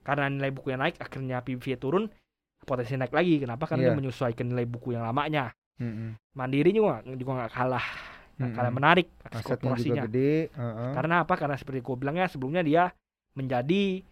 karena 0.00 0.26
nilai 0.28 0.50
bukunya 0.50 0.76
naik 0.76 0.98
akhirnya 0.98 1.38
PBV 1.38 1.76
turun 1.76 2.10
potensi 2.58 2.92
naik 2.92 3.12
lagi 3.12 3.38
kenapa 3.38 3.64
karena 3.64 3.80
Iya. 3.80 3.88
dia 3.88 3.98
menyesuaikan 3.98 4.46
nilai 4.46 4.66
buku 4.66 4.92
yang 4.92 5.02
lamanya 5.02 5.54
Mhm. 5.76 6.34
Mandiri 6.34 6.70
juga 6.70 7.06
juga 7.06 7.32
nggak 7.38 7.52
kalah 7.52 7.86
nggak 8.34 8.50
kalah 8.52 8.68
Mhm. 8.68 8.76
menarik 8.76 9.06
juga 9.08 9.42
korporasinya 9.44 10.02
gede. 10.04 10.34
heeh. 10.48 10.90
karena 10.92 11.14
apa 11.22 11.34
karena 11.34 11.54
seperti 11.54 11.78
gue 11.80 11.94
bilangnya 11.96 12.26
sebelumnya 12.26 12.62
dia 12.62 12.90
menjadi 13.32 14.02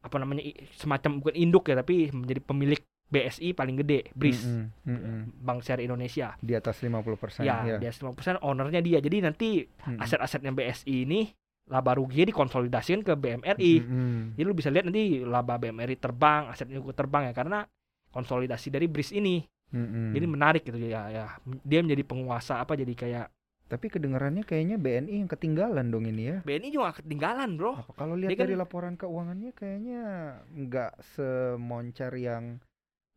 apa 0.00 0.16
namanya 0.16 0.44
semacam 0.74 1.16
bukan 1.18 1.32
induk 1.34 1.64
ya 1.64 1.74
tapi 1.74 2.08
menjadi 2.10 2.40
pemilik 2.40 2.80
BSI 3.06 3.52
paling 3.52 3.76
gede 3.76 4.10
BRIS 4.12 4.42
Mhm, 4.42 4.64
mhm. 4.82 5.16
Bank 5.38 5.60
Syariah 5.60 5.86
Indonesia 5.86 6.34
Di 6.38 6.52
atas 6.52 6.80
50% 6.80 7.42
ya 7.42 7.62
ya. 7.64 7.76
dia 7.78 7.90
50% 7.90 8.40
ownernya 8.40 8.80
dia 8.80 8.98
jadi 8.98 9.22
nanti 9.22 9.62
Mhm. 9.62 9.98
aset-asetnya 9.98 10.50
BSI 10.50 11.04
ini 11.04 11.28
laba 11.64 11.96
ruginya 11.96 12.28
dikonsolidasikan 12.28 13.00
ke 13.00 13.12
BMRI. 13.14 13.72
Mm-mm. 13.80 14.36
Jadi 14.36 14.44
lu 14.44 14.52
bisa 14.52 14.68
lihat 14.68 14.84
nanti 14.84 15.24
laba 15.24 15.56
BMRI 15.56 15.96
terbang, 15.96 16.44
asetnya 16.46 16.76
juga 16.76 16.92
terbang 16.94 17.24
ya 17.24 17.32
karena 17.32 17.64
konsolidasi 18.10 18.68
dari 18.68 18.84
BRIS 18.84 19.10
ini. 19.12 19.40
Mm-mm. 19.70 20.12
Jadi 20.12 20.26
menarik 20.26 20.62
gitu 20.62 20.76
ya 20.76 21.08
ya. 21.08 21.24
Dia 21.64 21.80
menjadi 21.80 22.04
penguasa 22.04 22.58
apa 22.58 22.74
jadi 22.74 22.92
kayak 22.92 23.26
Tapi 23.64 23.88
kedengarannya 23.88 24.44
kayaknya 24.44 24.76
BNI 24.76 25.24
yang 25.24 25.26
ketinggalan 25.26 25.88
dong 25.88 26.04
ini 26.04 26.22
ya. 26.26 26.36
BNI 26.44 26.68
juga 26.68 26.92
ketinggalan, 26.92 27.56
Bro. 27.56 27.80
Apa 27.80 27.96
kalau 27.96 28.12
lihat 28.12 28.36
kan- 28.36 28.44
dari 28.44 28.54
laporan 28.54 28.94
keuangannya 28.94 29.50
kayaknya 29.50 30.02
nggak 30.46 31.00
semoncer 31.00 32.12
yang 32.14 32.60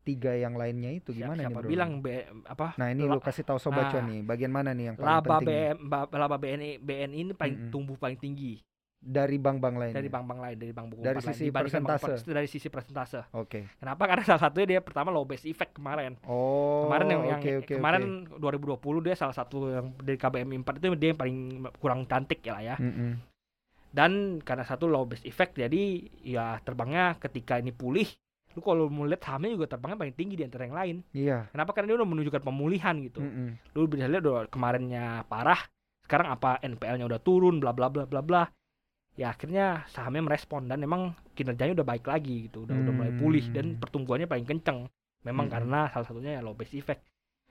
tiga 0.08 0.32
yang 0.32 0.54
lainnya 0.54 0.88
itu 0.90 1.12
Siapa, 1.12 1.20
gimana 1.28 1.36
nih 1.36 1.44
siapa 1.44 1.58
bro? 1.60 1.68
bilang 1.68 1.90
B, 2.00 2.06
apa 2.42 2.66
Nah 2.74 2.88
ini 2.88 3.04
lu 3.04 3.20
kasih 3.20 3.44
tahu 3.44 3.58
sobat 3.58 3.92
Nah, 3.92 4.00
nih, 4.02 4.20
bagian 4.22 4.48
mana 4.48 4.72
nih 4.72 4.84
yang 4.86 4.96
paling 4.96 5.12
laba 5.12 5.28
penting 5.34 5.46
nih? 5.46 5.60
BM, 5.68 5.78
ba- 5.84 6.08
laba 6.10 6.36
BNI 6.36 6.70
BNI 6.78 7.16
ini 7.20 7.32
paling 7.32 7.56
Mm-mm. 7.58 7.70
tumbuh 7.70 7.94
paling 7.94 8.16
tinggi 8.16 8.64
dari 8.98 9.36
bank-bank 9.36 9.74
lain? 9.76 9.92
dari 9.92 10.08
bank-bank 10.08 10.40
lain 10.40 10.56
dari 10.56 10.72
bank 10.72 10.86
buku 10.88 11.00
Dari 11.00 11.14
lain, 11.14 11.28
sisi 11.28 11.44
bank 11.46 11.62
persentase? 11.62 12.02
per- 12.18 12.34
dari 12.34 12.48
sisi 12.48 12.66
persentase. 12.66 13.20
Oke. 13.30 13.60
Kenapa? 13.76 14.02
Karena 14.04 14.24
salah 14.24 14.42
satunya 14.42 14.66
dia 14.66 14.80
pertama 14.80 15.08
low 15.08 15.22
base 15.22 15.46
effect 15.46 15.70
kemarin. 15.72 16.18
Oh. 16.24 16.82
kemarin 16.82 17.06
yang, 17.06 17.22
yang 17.28 17.38
oke, 17.38 17.52
oke, 17.62 17.74
kemarin 17.74 18.02
oke. 18.26 18.42
2020 18.82 19.06
dia 19.06 19.14
salah 19.14 19.30
satu 19.32 19.70
yang 19.70 19.94
dari 19.94 20.16
KBM 20.16 20.50
4 20.58 20.82
itu 20.82 20.96
dia 20.96 21.08
yang 21.08 21.20
paling 21.20 21.38
kurang 21.76 22.00
cantik 22.04 22.42
ya 22.42 22.52
lah 22.52 22.64
ya. 22.64 22.76
Mm-mm. 22.76 23.22
Dan 23.88 24.12
karena 24.42 24.62
satu 24.62 24.84
low 24.84 25.06
base 25.06 25.22
effect 25.24 25.54
jadi 25.54 25.82
ya 26.20 26.58
terbangnya 26.58 27.16
ketika 27.16 27.56
ini 27.56 27.70
pulih 27.70 28.10
lu 28.58 28.60
kalau 28.60 28.90
mau 28.90 29.06
lihat 29.06 29.22
sahamnya 29.22 29.54
juga 29.54 29.70
terbangnya 29.70 30.02
paling 30.02 30.16
tinggi 30.18 30.34
di 30.34 30.44
antara 30.44 30.66
yang 30.66 30.74
lain. 30.74 30.96
Iya. 31.14 31.38
Kenapa? 31.54 31.70
Karena 31.70 31.94
dia 31.94 31.96
udah 32.02 32.08
menunjukkan 32.10 32.42
pemulihan 32.42 32.94
gitu. 33.06 33.22
Mm-mm. 33.22 33.48
Lu 33.78 33.86
bisa 33.86 34.10
lihat 34.10 34.26
udah 34.26 34.50
kemarinnya 34.50 35.22
parah, 35.30 35.62
sekarang 36.02 36.34
apa 36.34 36.58
NPL-nya 36.60 37.06
udah 37.06 37.20
turun 37.22 37.62
bla 37.62 37.70
bla 37.70 37.86
bla 37.86 38.02
bla 38.04 38.18
bla. 38.18 38.42
Ya 39.14 39.34
akhirnya 39.34 39.86
sahamnya 39.90 40.26
merespon 40.26 40.66
dan 40.66 40.82
emang 40.82 41.14
kinerjanya 41.34 41.82
udah 41.82 41.86
baik 41.86 42.06
lagi 42.06 42.50
gitu, 42.50 42.66
udah 42.66 42.74
udah 42.74 42.92
mulai 42.94 43.12
pulih 43.14 43.46
dan 43.50 43.74
Hmm. 43.74 43.78
pertumbuhannya 43.78 44.26
paling 44.26 44.46
kenceng. 44.46 44.86
Memang 45.26 45.46
Hmm. 45.50 45.54
karena 45.58 45.78
salah 45.90 46.06
satunya 46.06 46.38
ya 46.38 46.40
low 46.42 46.54
base 46.54 46.74
effect. 46.74 47.02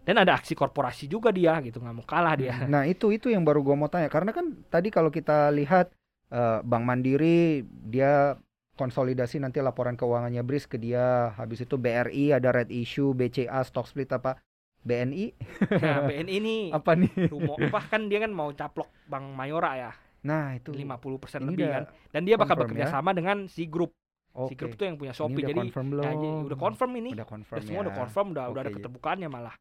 Dan 0.07 0.15
ada 0.15 0.39
aksi 0.39 0.55
korporasi 0.55 1.11
juga 1.11 1.35
dia 1.35 1.59
gitu, 1.59 1.83
nggak 1.83 1.91
mau 1.91 2.07
kalah 2.07 2.39
dia. 2.39 2.55
Nah 2.71 2.87
itu 2.87 3.11
itu 3.11 3.27
yang 3.27 3.43
baru 3.43 3.59
gua 3.59 3.75
mau 3.75 3.91
tanya 3.91 4.07
karena 4.07 4.31
kan 4.31 4.55
tadi 4.71 4.87
kalau 4.87 5.11
kita 5.11 5.51
lihat 5.51 5.91
eh, 6.31 6.59
Bank 6.63 6.83
Mandiri 6.87 7.63
dia 7.67 8.39
konsolidasi 8.77 9.41
nanti 9.41 9.59
laporan 9.59 9.97
keuangannya 9.97 10.45
BRIS 10.45 10.69
ke 10.69 10.77
dia 10.77 11.33
habis 11.33 11.59
itu 11.59 11.75
BRI 11.75 12.31
ada 12.31 12.53
red 12.53 12.69
issue 12.69 13.11
BCA 13.11 13.65
stock 13.65 13.89
split 13.89 14.13
apa 14.13 14.37
BNI 14.81 15.33
Nah, 15.75 15.99
BNI 16.07 16.31
ini 16.31 16.55
apa 16.71 16.95
nih 16.95 17.11
rumor 17.27 17.57
apa 17.59 17.81
kan 17.83 18.07
dia 18.07 18.21
kan 18.21 18.31
mau 18.31 18.53
caplok 18.53 18.87
Bank 19.03 19.33
Mayora 19.33 19.71
ya, 19.75 19.91
nah 20.21 20.55
itu 20.55 20.71
50% 20.71 21.43
ini 21.43 21.57
lebih 21.57 21.67
kan. 21.67 21.83
Dan 22.13 22.21
dia 22.23 22.35
bakal 22.37 22.55
bekerja 22.55 22.85
ya? 22.85 22.91
sama 22.91 23.11
dengan 23.11 23.47
si 23.47 23.67
grup. 23.67 23.91
oke 24.31 24.47
Si 24.47 24.53
grup 24.55 24.77
itu 24.77 24.83
yang 24.85 24.95
punya 24.95 25.11
Shopee. 25.11 25.43
udah 25.43 25.49
Jadi 25.49 25.59
confirm 25.65 25.87
ya, 25.97 26.11
jadi 26.13 26.29
udah 26.45 26.57
confirm 26.57 26.91
ini. 26.95 27.09
udah 27.11 27.27
confirm 27.27 27.57
Udah 27.57 27.65
semua 27.65 27.81
ya. 27.81 27.83
udah 27.83 27.93
confirm, 27.95 28.27
udah 28.31 28.45
udah 28.47 28.61
ada 28.63 28.71
ya. 28.71 28.75
keterbukaannya 28.77 29.27
malah. 29.27 29.55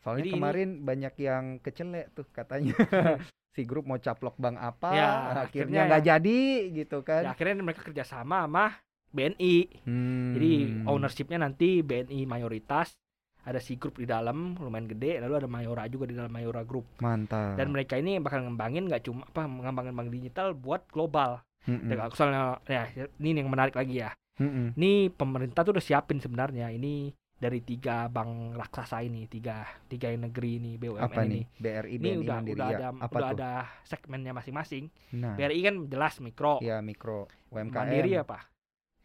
Soalnya 0.00 0.20
Jadi 0.20 0.30
ini- 0.30 0.36
kemarin 0.36 0.68
banyak 0.80 1.14
yang 1.16 1.44
kecelek 1.60 2.06
tuh 2.12 2.24
katanya 2.30 2.72
si 3.50 3.66
grup 3.66 3.84
mau 3.84 3.98
caplok 3.98 4.36
bank 4.36 4.56
apa 4.56 4.90
Ya, 4.90 5.10
akhirnya 5.42 5.80
nggak 5.86 6.04
jadi 6.04 6.40
gitu 6.72 7.02
kan 7.02 7.24
Ya, 7.24 7.32
akhirnya 7.32 7.58
mereka 7.58 7.82
kerjasama 7.82 8.44
sama 8.44 8.78
BNI. 9.10 9.56
Hmm. 9.84 10.32
Jadi 10.32 10.52
ownershipnya 10.86 11.36
nanti 11.36 11.82
BNI 11.82 12.24
mayoritas, 12.24 12.94
ada 13.42 13.58
si 13.58 13.74
grup 13.74 13.98
di 13.98 14.06
dalam 14.06 14.54
lumayan 14.54 14.86
gede, 14.86 15.18
lalu 15.18 15.34
ada 15.34 15.48
Mayora 15.50 15.90
juga 15.90 16.06
di 16.06 16.14
dalam 16.14 16.30
Mayora 16.30 16.62
Group. 16.62 16.86
mantap 17.02 17.58
Dan 17.58 17.74
mereka 17.74 17.98
ini 17.98 18.22
bakal 18.22 18.46
ngembangin 18.46 18.86
nggak 18.86 19.02
cuma 19.02 19.26
apa 19.26 19.50
mengembangin 19.50 19.98
bank 19.98 20.08
digital 20.14 20.54
buat 20.54 20.86
global. 20.88 21.42
Mm-mm. 21.66 21.90
Dan 21.90 22.06
soalnya 22.14 22.62
ya 22.64 22.86
ini 23.18 23.42
yang 23.42 23.50
menarik 23.50 23.74
lagi 23.74 23.98
ya. 23.98 24.14
Mm-mm. 24.38 24.78
Ini 24.78 25.10
pemerintah 25.10 25.66
tuh 25.66 25.74
udah 25.74 25.82
siapin 25.82 26.22
sebenarnya 26.22 26.70
ini 26.70 27.10
dari 27.40 27.64
tiga 27.64 28.04
bank 28.06 28.52
raksasa 28.52 29.00
ini, 29.00 29.24
tiga 29.24 29.64
tiga 29.88 30.12
negeri 30.12 30.60
ini 30.60 30.76
BUMN 30.76 31.00
apa 31.00 31.24
ini. 31.24 31.40
nih 31.40 31.44
BRI 31.56 31.88
Ini 31.90 32.04
BNI 32.04 32.20
udah 32.20 32.36
Mandiri 32.36 32.54
udah 32.54 32.68
ya 32.68 32.76
ada 32.76 32.88
apa 32.92 33.16
udah 33.16 33.20
tuh 33.24 33.36
ada 33.40 33.50
segmennya 33.82 34.32
masing-masing. 34.36 34.84
nah 35.16 35.34
BRI 35.34 35.60
kan 35.64 35.74
jelas 35.88 36.14
mikro. 36.20 36.60
ya 36.60 36.84
mikro 36.84 37.24
UMKM 37.48 37.72
Mandiri 37.72 38.12
apa? 38.14 38.38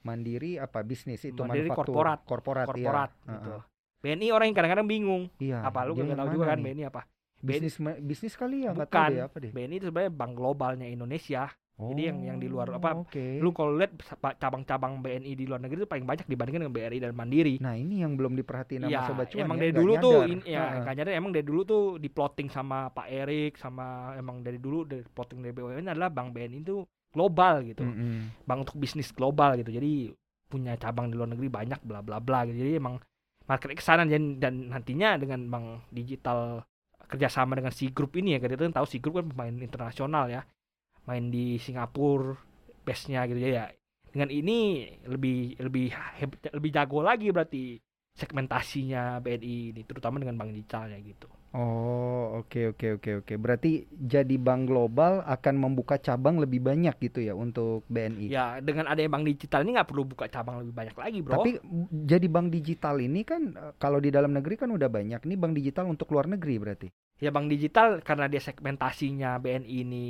Mandiri 0.03 0.51
apa 0.59 0.79
bisnis 0.83 1.23
itu 1.23 1.39
Mandiri 1.41 1.71
manufaktur 1.71 1.95
korporat. 1.95 2.19
korporat, 2.27 2.67
Korporat 2.67 3.11
iya. 3.15 3.31
gitu. 3.33 3.49
Heeh. 3.55 3.63
BNI 4.05 4.27
orang 4.29 4.45
yang 4.51 4.57
kadang-kadang 4.59 4.85
bingung. 4.85 5.23
iya 5.39 5.63
apa 5.63 5.79
lu 5.81 5.95
dia 5.95 6.03
gak 6.03 6.09
yang 6.11 6.19
tahu 6.19 6.29
juga 6.35 6.45
kan 6.51 6.57
nih? 6.59 6.65
BNI 6.69 6.83
apa? 6.85 7.01
bisnis 7.39 7.75
bisnis 8.01 8.33
kali 8.33 8.65
ya 8.65 8.73
nggak 8.73 8.89
Bukan. 8.89 8.99
tahu 9.05 9.13
deh 9.13 9.21
apa 9.21 9.37
deh 9.37 9.51
BNI 9.53 9.75
itu 9.77 9.85
sebenarnya 9.87 10.11
bank 10.11 10.31
globalnya 10.35 10.87
Indonesia. 10.87 11.43
Jadi 11.75 12.01
yang- 12.03 12.23
yang 12.23 12.37
di 12.37 12.47
luar 12.47 12.71
apa, 12.71 12.95
oke 12.95 13.43
Lu 13.43 13.51
kalau 13.51 13.75
lihat 13.75 13.91
cabang-cabang 14.33 14.99
BNI 14.99 15.35
di 15.35 15.43
luar 15.43 15.59
negeri 15.59 15.83
itu 15.83 15.89
paling 15.89 16.03
banyak 16.03 16.23
dibandingkan 16.23 16.63
dengan 16.63 16.73
BRI 16.73 16.99
dan 16.99 17.11
Mandiri. 17.11 17.59
nah 17.59 17.75
ini 17.75 17.99
yang 17.99 18.15
belum 18.15 18.31
diperhatiin 18.33 18.81
sama 18.81 18.91
Iya, 18.91 19.01
sobat 19.05 19.27
cuan 19.27 19.43
emang 19.43 19.57
ya, 19.57 19.61
dari 19.61 19.73
dulu 19.73 19.93
tuh 19.97 20.15
nyadar. 20.17 20.31
ini 20.31 20.41
ya 20.45 20.61
Heeh. 20.61 20.79
nggak 20.81 20.95
nyadar 20.95 21.13
emang 21.13 21.31
dari 21.31 21.45
dulu 21.45 21.61
tuh 21.63 21.83
diplotting 21.97 22.47
sama 22.47 22.77
Pak 22.89 23.07
Erik 23.07 23.53
sama 23.55 23.85
emang 24.15 24.39
dari 24.39 24.55
dulu 24.55 24.83
dari 24.83 25.03
plotting 25.03 25.39
dari 25.41 25.51
BUMN 25.51 25.87
adalah 25.89 26.07
bank 26.07 26.31
BNI 26.31 26.57
itu 26.61 26.75
global 27.11 27.59
gitu. 27.61 27.83
Mm-mm. 27.83 28.39
Bank 28.41 28.59
untuk 28.61 28.77
bisnis 28.77 29.09
global 29.09 29.55
gitu. 29.55 29.69
Jadi 29.69 30.15
punya 30.45 30.75
cabang 30.75 31.07
di 31.07 31.15
luar 31.15 31.27
negeri 31.29 31.47
banyak 31.49 31.79
bla 31.81 31.99
bla 31.99 32.19
bla 32.19 32.43
gitu. 32.45 32.55
Jadi 32.57 32.75
emang 32.75 32.99
market 33.43 33.71
ke 33.71 33.79
sana 33.79 34.03
dan, 34.03 34.35
dan 34.37 34.69
nantinya 34.69 35.15
dengan 35.15 35.43
bank 35.45 35.67
digital 35.89 36.63
kerjasama 37.05 37.53
dengan 37.53 37.69
si 37.69 37.87
grup 37.87 38.15
ini 38.15 38.33
ya 38.33 38.39
kita 38.39 38.57
kan 38.57 38.73
tahu 38.73 38.85
si 38.85 38.97
grup 38.97 39.15
kan 39.15 39.27
pemain 39.27 39.53
internasional 39.53 40.25
ya 40.25 40.41
main 41.05 41.29
di 41.29 41.57
Singapura 41.57 42.35
base-nya 42.85 43.25
gitu 43.25 43.39
ya 43.41 43.69
dengan 44.09 44.29
ini 44.29 44.85
lebih 45.05 45.57
lebih 45.59 45.91
lebih 46.53 46.69
jago 46.71 47.01
lagi 47.01 47.29
berarti 47.33 47.77
segmentasinya 48.15 49.19
BNI 49.19 49.75
ini 49.75 49.81
terutama 49.83 50.17
dengan 50.23 50.39
bank 50.39 50.51
digitalnya 50.55 50.97
gitu 51.01 51.27
Oh, 51.55 52.43
oke 52.43 52.75
oke 52.75 52.99
oke 52.99 53.11
oke. 53.23 53.33
Berarti 53.39 53.87
jadi 53.87 54.35
bank 54.35 54.67
global 54.67 55.23
akan 55.23 55.55
membuka 55.55 55.95
cabang 55.95 56.35
lebih 56.35 56.59
banyak 56.59 56.99
gitu 56.99 57.23
ya 57.23 57.31
untuk 57.31 57.87
BNI. 57.87 58.27
ya 58.27 58.59
dengan 58.59 58.91
ada 58.91 58.99
bank 59.07 59.23
digital 59.23 59.63
ini 59.63 59.79
nggak 59.79 59.87
perlu 59.87 60.03
buka 60.03 60.27
cabang 60.27 60.59
lebih 60.59 60.75
banyak 60.75 60.95
lagi 60.99 61.23
bro 61.23 61.39
Tapi 61.39 61.55
jadi 62.03 62.27
bank 62.27 62.51
digital 62.51 62.99
ini 62.99 63.23
kan 63.23 63.55
kalau 63.79 64.03
di 64.03 64.11
dalam 64.11 64.35
negeri 64.35 64.59
kan 64.59 64.67
udah 64.67 64.91
banyak. 64.91 65.23
Ini 65.23 65.35
bank 65.39 65.55
digital 65.55 65.87
untuk 65.87 66.11
luar 66.11 66.27
negeri 66.27 66.55
berarti. 66.59 66.87
ya 67.15 67.31
bank 67.31 67.47
digital 67.47 68.03
karena 68.03 68.27
dia 68.27 68.43
segmentasinya 68.43 69.39
BNI 69.39 69.75
ini 69.87 70.05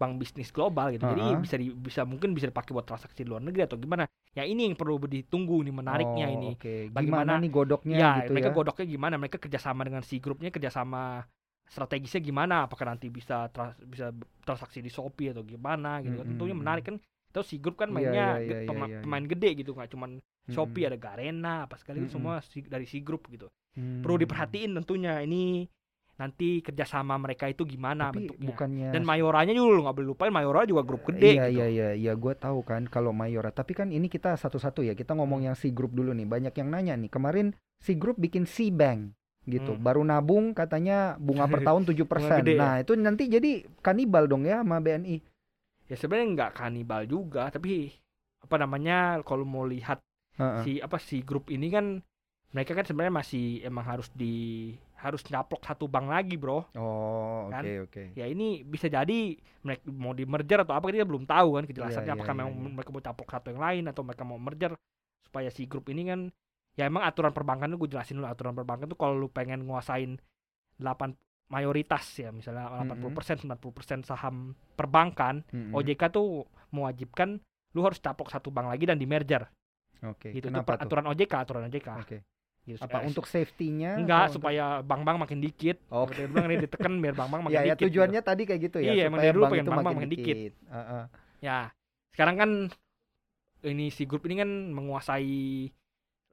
bank 0.00 0.16
bisnis 0.16 0.48
global 0.48 0.88
gitu 0.88 1.04
jadi 1.04 1.20
Ha-ha. 1.28 1.38
bisa 1.38 1.54
di, 1.54 1.68
bisa 1.70 2.00
mungkin 2.02 2.32
bisa 2.32 2.48
dipakai 2.48 2.72
buat 2.72 2.82
transaksi 2.82 3.20
di 3.20 3.28
luar 3.28 3.44
negeri 3.44 3.62
atau 3.62 3.76
gimana 3.76 4.08
ya 4.32 4.42
ini 4.42 4.64
yang 4.64 4.74
perlu 4.74 4.96
ditunggu 4.96 5.60
nih 5.60 5.74
menariknya 5.74 6.26
Oh, 6.26 6.34
ini 6.34 6.48
Oke. 6.56 6.88
Bagaimana- 6.88 7.28
Gimana 7.28 7.32
nih 7.38 7.50
godoknya 7.50 7.96
ya 7.96 8.10
gitu 8.18 8.32
mereka 8.32 8.48
ya? 8.48 8.54
godoknya 8.54 8.86
gimana 8.88 9.14
mereka 9.14 9.36
kerjasama 9.36 9.80
dengan 9.84 10.00
si 10.00 10.16
grupnya 10.16 10.48
kerjasama 10.48 11.28
strategisnya 11.66 12.20
gimana 12.20 12.64
apakah 12.64 12.88
nanti 12.88 13.06
bisa 13.08 13.46
trans- 13.48 13.78
bisa 13.84 14.10
transaksi 14.40 14.80
di 14.80 14.88
Shopee 14.88 15.30
atau 15.30 15.44
gimana 15.44 16.00
gitu 16.00 16.16
kan 16.16 16.24
Mm-mm. 16.24 16.32
tentunya 16.34 16.56
menarik 16.56 16.84
kan 16.84 16.96
itu 17.30 17.40
si 17.44 17.56
grup 17.56 17.76
kan 17.76 17.86
Iya, 17.86 17.94
mainnya 17.94 18.26
iya, 18.34 18.42
ge- 18.42 18.56
iya, 18.56 18.66
pema- 18.66 18.88
iya, 18.88 18.96
iya. 18.96 19.02
pemain 19.04 19.22
gede 19.24 19.50
gitu 19.54 19.70
nggak 19.70 19.88
cuman 19.88 20.10
Shopee 20.48 20.82
Mm-mm. 20.82 20.90
ada 20.90 20.98
Garena 20.98 21.54
apa 21.64 21.76
sekali 21.76 21.98
Mm-mm. 22.00 22.10
semua 22.10 22.34
si- 22.42 22.64
dari 22.64 22.84
si 22.84 22.98
grup 23.00 23.28
gitu 23.28 23.46
Hmm. 23.70 24.02
perlu 24.02 24.18
diperhatiin 24.18 24.74
tentunya 24.74 25.22
ini 25.22 25.62
nanti 26.20 26.60
kerjasama 26.60 27.16
mereka 27.16 27.48
itu 27.48 27.64
gimana 27.64 28.12
Tapi 28.12 28.28
bentuknya 28.28 28.48
bukannya 28.52 28.88
dan 28.92 29.02
Mayoranya 29.02 29.56
juga 29.56 29.72
lu 29.72 29.80
nggak 29.82 29.96
boleh 29.96 30.08
lupain 30.12 30.28
Mayora 30.28 30.68
juga 30.68 30.84
grup 30.84 31.08
gede 31.08 31.32
Iya 31.32 31.48
gitu. 31.48 31.56
iya 31.56 31.66
iya 31.66 31.88
iya 31.96 32.12
gue 32.12 32.34
tahu 32.36 32.60
kan 32.60 32.84
kalau 32.84 33.10
Mayora 33.10 33.48
tapi 33.48 33.72
kan 33.72 33.88
ini 33.88 34.06
kita 34.06 34.36
satu-satu 34.36 34.84
ya 34.84 34.92
kita 34.92 35.16
Hmm. 35.16 35.24
ngomong 35.24 35.48
yang 35.48 35.56
si 35.56 35.72
grup 35.72 35.90
dulu 35.90 36.12
nih 36.12 36.28
banyak 36.28 36.52
yang 36.54 36.68
nanya 36.68 36.94
nih 36.94 37.08
kemarin 37.08 37.56
si 37.80 37.96
grup 37.96 38.14
bikin 38.14 38.44
si 38.44 38.68
bank 38.68 39.16
gitu 39.42 39.72
Hmm. 39.72 39.80
baru 39.80 40.04
nabung 40.04 40.52
katanya 40.52 41.16
bunga 41.16 41.48
per 41.48 41.64
tahun 41.64 41.82
7% 41.88 42.44
gede 42.44 42.52
ya? 42.54 42.60
nah 42.60 42.74
itu 42.76 42.92
nanti 42.94 43.24
jadi 43.26 43.50
kanibal 43.80 44.28
dong 44.28 44.44
ya 44.44 44.60
sama 44.60 44.76
BNI 44.78 45.16
ya 45.88 45.96
sebenarnya 45.96 46.28
nggak 46.36 46.52
kanibal 46.54 47.02
juga 47.02 47.48
tapi 47.48 47.88
apa 48.40 48.56
namanya 48.56 49.24
kalau 49.24 49.48
mau 49.48 49.64
lihat 49.64 50.04
Heeh. 50.36 50.62
si 50.62 50.70
apa 50.78 51.00
si 51.00 51.24
grup 51.24 51.48
ini 51.48 51.72
kan 51.72 52.04
mereka 52.50 52.74
kan 52.74 52.84
sebenarnya 52.84 53.14
masih 53.16 53.62
emang 53.62 53.86
harus 53.86 54.10
di 54.12 54.74
harus 55.00 55.24
nyaplok 55.26 55.64
satu 55.64 55.88
bank 55.88 56.06
lagi 56.12 56.36
bro. 56.36 56.68
Oh 56.76 57.48
oke 57.48 57.52
Kan? 57.52 57.64
oke 57.88 58.02
ya 58.14 58.28
ini 58.28 58.62
bisa 58.62 58.86
jadi 58.86 59.34
mereka 59.64 59.88
mau 59.90 60.12
di 60.12 60.24
merger 60.28 60.62
atau 60.62 60.76
apa 60.76 60.92
kita 60.92 61.08
belum 61.08 61.24
tahu 61.24 61.60
kan 61.60 61.64
kejelasannya 61.64 62.12
iya, 62.12 62.16
apakah 62.16 62.34
iya, 62.36 62.40
memang 62.44 62.54
iya. 62.54 62.70
mereka 62.76 62.90
mau 62.92 63.02
caplok 63.02 63.28
satu 63.32 63.46
yang 63.52 63.60
lain 63.60 63.84
atau 63.88 64.02
mereka 64.04 64.22
mau 64.28 64.38
merger 64.38 64.72
supaya 65.24 65.48
si 65.48 65.64
grup 65.64 65.88
ini 65.88 66.08
kan 66.08 66.20
ya 66.78 66.86
emang 66.86 67.02
aturan 67.02 67.34
perbankan 67.34 67.72
tuh 67.74 67.78
gue 67.84 67.90
jelasin 67.92 68.22
dulu 68.22 68.28
aturan 68.30 68.54
perbankan 68.54 68.86
tuh 68.86 68.98
kalau 68.98 69.18
lu 69.18 69.28
pengen 69.28 69.66
nguasain 69.66 70.16
8 70.80 71.50
mayoritas 71.50 72.06
ya 72.16 72.30
misalnya 72.30 72.70
80% 72.86 73.44
90% 73.44 74.06
saham 74.06 74.54
perbankan 74.78 75.42
Mm-mm. 75.50 75.74
OJK 75.74 76.02
tuh 76.14 76.46
mewajibkan 76.70 77.42
lu 77.74 77.80
harus 77.82 77.98
caplok 77.98 78.30
satu 78.30 78.54
bank 78.54 78.70
lagi 78.70 78.86
dan 78.86 78.96
di 78.96 79.06
merger 79.06 79.50
oke 80.02 80.30
gitu 80.30 80.46
itu 80.46 80.54
kenapa 80.54 80.78
tuh? 80.78 80.86
aturan 80.86 81.06
OJK 81.10 81.32
aturan 81.34 81.62
OJK 81.66 81.88
oke 82.00 82.16
Gitu. 82.60 82.78
Apa 82.78 83.00
Eh, 83.00 83.08
untuk 83.08 83.24
safety-nya? 83.24 83.96
enggak 83.96 84.20
atau 84.26 84.34
supaya 84.36 84.78
bank-bank 84.80 85.16
makin 85.18 85.38
dikit. 85.38 85.80
Oke. 85.88 86.12
Dia 86.14 86.26
bilang 86.26 86.46
ini 86.46 86.60
ditekan 86.60 86.92
biar 86.96 87.14
bank-bank 87.14 87.40
makin 87.46 87.56
Ya, 87.56 87.60
ya 87.60 87.66
dikit. 87.66 87.78
gitu. 87.78 87.86
tujuannya 87.90 88.20
tadi 88.20 88.42
kayak 88.44 88.60
gitu 88.62 88.78
ya. 88.78 88.90
Iya, 88.90 89.02
emang 89.06 89.16
supaya 89.16 89.24
dari 89.24 89.34
dulu 89.34 89.42
bank 89.42 89.50
pengen 89.50 89.60
itu 89.60 89.70
bank 89.70 89.80
makin 89.80 89.96
makin 89.96 90.10
dikit. 90.10 90.36
Heeh. 90.66 91.02
Ya, 91.40 91.58
sekarang 92.10 92.36
kan 92.36 92.50
ini 93.62 93.86
si 93.88 94.02
grup 94.04 94.24
ini 94.24 94.36
kan 94.36 94.50
menguasai 94.70 95.68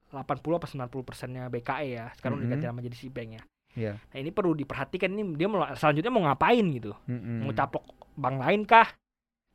80 0.08 0.24
apa 0.54 0.68
90 0.68 1.04
persennya 1.04 1.44
BKE 1.48 1.88
ya. 1.90 2.06
Sekarang 2.14 2.38
udah 2.38 2.46
Mhm. 2.46 2.52
diganti 2.54 2.66
nama 2.66 2.80
jadi 2.82 2.98
si 2.98 3.08
bank 3.08 3.30
ya. 3.30 3.44
Iya. 3.76 3.94
Nah 3.96 4.18
ini 4.18 4.32
perlu 4.32 4.54
diperhatikan 4.54 5.12
ini 5.12 5.36
dia 5.36 5.46
mau 5.46 5.62
selanjutnya 5.70 6.10
mau 6.10 6.24
ngapain 6.24 6.66
gitu. 6.72 6.96
Mm-mm. 7.06 7.44
Mau 7.44 7.52
caplok 7.52 7.84
bank 8.14 8.36
lain 8.38 8.64
kah? 8.64 8.88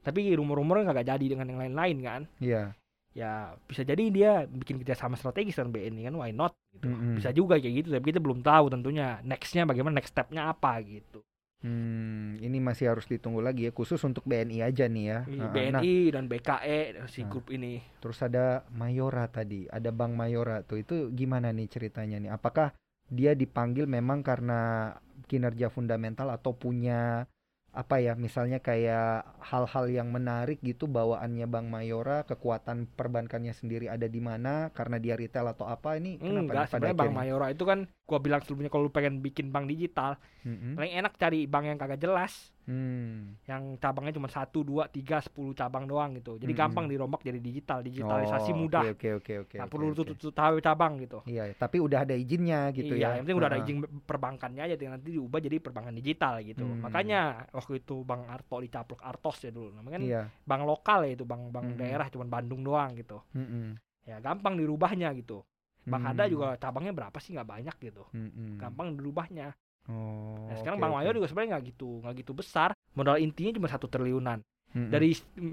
Tapi 0.00 0.30
rumor-rumornya 0.30 0.88
kagak 0.88 1.08
jadi 1.08 1.26
dengan 1.28 1.46
yang 1.46 1.58
lain-lain 1.58 1.96
kan. 2.00 2.22
Iya. 2.38 2.74
Ya 3.12 3.52
bisa 3.68 3.84
jadi 3.84 4.04
dia 4.08 4.32
bikin 4.48 4.80
kerjasama 4.80 5.20
strategis 5.20 5.60
dengan 5.60 5.72
BNI 5.76 6.02
kan 6.08 6.14
why 6.16 6.32
not 6.32 6.56
gitu. 6.72 6.88
Mm-mm. 6.88 7.20
Bisa 7.20 7.28
juga 7.30 7.60
kayak 7.60 7.74
gitu 7.84 7.88
tapi 7.92 8.04
kita 8.08 8.20
belum 8.24 8.40
tahu 8.40 8.72
tentunya 8.72 9.20
nextnya 9.20 9.68
bagaimana 9.68 10.00
next 10.00 10.16
stepnya 10.16 10.48
apa 10.48 10.80
gitu. 10.80 11.20
Hmm, 11.62 12.42
ini 12.42 12.58
masih 12.58 12.90
harus 12.90 13.06
ditunggu 13.06 13.38
lagi 13.38 13.70
ya 13.70 13.70
khusus 13.70 14.02
untuk 14.02 14.26
BNI 14.26 14.66
aja 14.66 14.90
nih 14.90 15.04
ya. 15.06 15.18
BNI 15.28 16.10
Nah, 16.10 16.10
dan 16.18 16.24
BKE 16.26 17.06
si 17.06 17.22
Nah. 17.22 17.30
grup 17.30 17.54
ini. 17.54 17.78
terus 18.02 18.18
ada 18.18 18.66
Mayora 18.74 19.30
tadi, 19.30 19.70
ada 19.70 19.94
Bank 19.94 20.18
Mayora 20.18 20.66
tuh. 20.66 20.82
Itu 20.82 21.14
gimana 21.14 21.54
nih 21.54 21.70
ceritanya 21.70 22.18
nih? 22.18 22.34
Apakah 22.34 22.74
dia 23.06 23.38
dipanggil 23.38 23.86
memang 23.86 24.26
karena 24.26 24.90
kinerja 25.30 25.70
fundamental 25.70 26.34
atau 26.34 26.50
punya 26.50 27.30
apa 27.72 28.04
ya 28.04 28.12
misalnya 28.12 28.60
kayak 28.60 29.24
hal-hal 29.40 29.88
yang 29.88 30.12
menarik 30.12 30.60
gitu 30.60 30.84
bawaannya 30.84 31.48
Bank 31.48 31.72
Mayora 31.72 32.20
kekuatan 32.28 32.84
perbankannya 32.84 33.56
sendiri 33.56 33.88
ada 33.88 34.04
di 34.04 34.20
mana 34.20 34.68
karena 34.76 35.00
dia 35.00 35.16
retail 35.16 35.48
atau 35.48 35.64
apa 35.64 35.96
ini 35.96 36.20
kenapa 36.20 36.52
Enggak, 36.52 36.68
sebenarnya 36.68 36.96
akhirnya? 37.00 37.16
Mayora 37.16 37.46
itu 37.48 37.64
kan 37.64 37.88
gua 38.04 38.20
bilang 38.20 38.44
sebelumnya 38.44 38.68
kalau 38.68 38.86
lu 38.88 38.92
pengen 38.92 39.24
bikin 39.24 39.48
bank 39.48 39.72
digital, 39.72 40.20
Mm-mm. 40.44 40.76
paling 40.76 40.92
enak 41.00 41.16
cari 41.16 41.48
bank 41.48 41.64
yang 41.64 41.80
kagak 41.80 41.96
jelas, 41.96 42.51
Hmm. 42.62 43.34
yang 43.42 43.74
cabangnya 43.76 44.14
cuma 44.14 44.30
satu, 44.30 44.62
dua, 44.62 44.86
tiga, 44.86 45.18
sepuluh 45.18 45.50
cabang 45.50 45.82
doang 45.84 46.14
gitu. 46.14 46.38
Jadi 46.38 46.54
Mm-mm. 46.54 46.62
gampang 46.62 46.86
dirombak 46.86 47.20
jadi 47.20 47.42
digital, 47.42 47.82
digitalisasi 47.82 48.54
Oh, 48.54 48.56
mudah. 48.56 48.82
Oke 48.94 49.18
oke 49.18 49.32
oke. 49.42 49.56
Nggak 49.58 49.66
oke, 49.66 49.74
perlu 49.74 49.86
oke. 49.90 49.96
tutup 49.98 50.30
tahu 50.30 50.54
cabang 50.62 50.92
gitu. 51.02 51.18
Iya, 51.26 51.50
tapi 51.58 51.82
udah 51.82 52.06
ada 52.06 52.14
izinnya 52.14 52.70
gitu 52.70 52.94
ya. 52.94 53.10
iya, 53.12 53.18
yang 53.18 53.26
penting 53.26 53.38
udah 53.42 53.48
ada 53.50 53.58
izin 53.60 53.76
perbankannya 54.06 54.62
aja 54.62 54.74
nanti 54.86 55.10
diubah 55.10 55.42
jadi 55.42 55.56
perbankan 55.58 55.94
digital 55.98 56.38
gitu. 56.42 56.62
Hmm. 56.62 56.86
Makanya 56.86 57.50
waktu 57.50 57.82
itu 57.82 58.06
Bang 58.06 58.30
Arto 58.30 58.62
dicaplok 58.62 59.02
Artos 59.02 59.42
ya 59.42 59.50
dulu. 59.50 59.74
Namanya 59.74 59.94
kan 59.98 60.02
Iya. 60.06 60.22
bank 60.46 60.62
lokal 60.62 60.98
ya 61.06 61.18
itu, 61.18 61.24
bank 61.26 61.50
bank 61.50 61.66
Mm-mm. 61.74 61.80
daerah 61.82 62.06
cuman 62.14 62.28
Bandung 62.30 62.62
doang 62.62 62.94
gitu. 62.94 63.18
Mm-mm. 63.34 63.74
Ya 64.06 64.22
gampang 64.22 64.54
dirubahnya 64.54 65.10
gitu. 65.18 65.42
Bang 65.82 66.06
Hmm. 66.06 66.14
ada 66.14 66.30
juga 66.30 66.54
cabangnya 66.62 66.94
berapa 66.94 67.18
sih 67.18 67.34
nggak 67.34 67.48
banyak 67.48 67.76
gitu. 67.82 68.06
Mm-mm. 68.14 68.54
Gampang 68.54 68.94
dirubahnya. 68.94 69.50
Oh. 69.90 70.46
Nah, 70.46 70.56
sekarang 70.60 70.78
oke, 70.78 70.84
Bang 70.86 70.92
oke. 70.94 70.98
Mayo 71.02 71.10
juga 71.18 71.26
sebenarnya 71.26 71.50
nggak 71.58 71.64
gitu 71.74 71.88
nggak 72.02 72.14
gitu 72.22 72.32
besar. 72.36 72.70
Modal 72.94 73.18
intinya 73.18 73.50
cuma 73.56 73.66
satu 73.66 73.86
triliunan. 73.90 74.38
Mm-mm. 74.72 74.88
Dari 74.88 75.10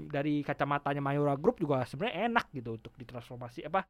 dari 0.08 0.34
kacamatanya 0.40 1.02
Mayora 1.04 1.36
Group 1.36 1.60
juga 1.60 1.84
sebenarnya 1.84 2.30
enak 2.30 2.46
gitu 2.54 2.78
untuk 2.80 2.92
ditransformasi 2.96 3.66
apa? 3.68 3.84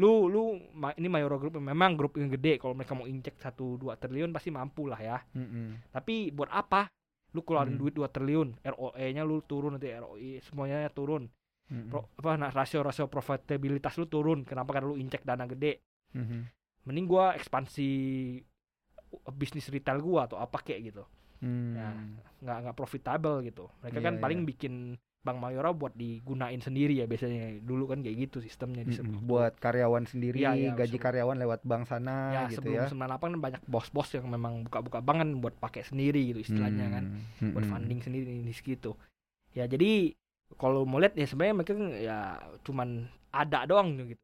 Lu 0.00 0.30
lu 0.30 0.56
ini 0.96 1.08
Mayora 1.10 1.36
Group 1.36 1.60
memang 1.60 1.98
grup 1.98 2.16
yang 2.16 2.32
gede. 2.32 2.56
Kalau 2.56 2.72
mereka 2.72 2.96
mau 2.96 3.04
injek 3.04 3.36
1 3.36 3.76
2 3.76 4.00
triliun 4.00 4.30
pasti 4.32 4.48
mampu 4.48 4.88
lah 4.88 5.00
ya. 5.02 5.18
Mm-mm. 5.36 5.92
Tapi 5.92 6.32
buat 6.32 6.48
apa? 6.48 6.88
Lu 7.30 7.46
keluarin 7.46 7.78
Hmm. 7.78 7.82
duit 7.86 7.94
2 7.94 8.10
triliun, 8.10 8.58
ROE-nya 8.58 9.22
lu 9.22 9.38
turun 9.46 9.78
nanti 9.78 9.86
ROI 9.92 10.42
semuanya 10.42 10.90
turun. 10.90 11.30
Mm-mm. 11.70 11.86
Pro, 11.86 12.10
apa 12.18 12.34
nah, 12.34 12.50
rasio-rasio 12.50 13.06
profitabilitas 13.06 13.94
lu 14.00 14.10
turun. 14.10 14.42
Kenapa 14.42 14.74
karena 14.74 14.90
lu 14.90 14.98
injek 14.98 15.22
dana 15.22 15.46
gede? 15.46 15.78
Mhm. 16.16 16.40
Mending 16.90 17.06
gua 17.06 17.36
ekspansi 17.38 17.86
bisnis 19.32 19.66
retail 19.68 19.98
gua 19.98 20.26
atau 20.26 20.36
apa 20.36 20.58
kayak 20.58 20.80
gitu. 20.88 21.02
Hmm. 21.40 21.72
Ya, 21.72 21.88
nggak 22.40 22.56
nggak 22.64 22.76
profitable 22.76 23.40
gitu. 23.42 23.66
Mereka 23.80 23.98
Iya, 23.98 24.06
kan 24.06 24.14
paling 24.18 24.40
iya. 24.44 24.48
bikin 24.48 24.74
Bank 25.20 25.36
Mayora 25.36 25.76
buat 25.76 25.92
digunain 25.92 26.60
sendiri 26.60 26.96
ya 26.96 27.04
biasanya. 27.04 27.60
Dulu 27.60 27.92
kan 27.92 28.00
kayak 28.00 28.16
gitu 28.24 28.40
sistemnya 28.40 28.88
di 28.88 28.96
sebelum- 28.96 29.20
buat 29.20 29.52
karyawan 29.56 30.08
sendiri, 30.08 30.40
Iya, 30.40 30.56
iya, 30.56 30.70
gaji 30.72 30.96
sebelum- 30.96 31.04
karyawan 31.04 31.36
lewat 31.36 31.60
bank 31.60 31.84
sana 31.84 32.16
ya 32.32 32.42
gitu 32.48 32.64
sebelum 32.64 32.76
ya. 32.76 32.88
98 32.88 33.28
kan 33.28 33.40
banyak 33.42 33.62
bos-bos 33.68 34.08
yang 34.12 34.24
memang 34.26 34.64
buka-buka 34.64 35.04
bank 35.04 35.18
kan 35.20 35.30
buat 35.38 35.54
pakai 35.56 35.84
sendiri 35.84 36.32
gitu 36.32 36.40
istilahnya 36.40 36.88
kan. 36.88 37.04
Hmm. 37.36 37.52
Buat 37.52 37.66
funding 37.68 38.00
sendiri 38.00 38.32
ini 38.32 38.52
gitu. 38.52 38.96
Ya 39.52 39.68
jadi 39.68 40.16
kalau 40.56 40.88
mau 40.88 40.96
lihat 40.96 41.12
ya 41.14 41.24
sebenarnya 41.24 41.54
mereka 41.54 41.72
kan 41.72 41.88
ya 41.94 42.18
cuman 42.62 42.88
ada 43.30 43.64
doang 43.64 43.96
gitu. 44.02 44.20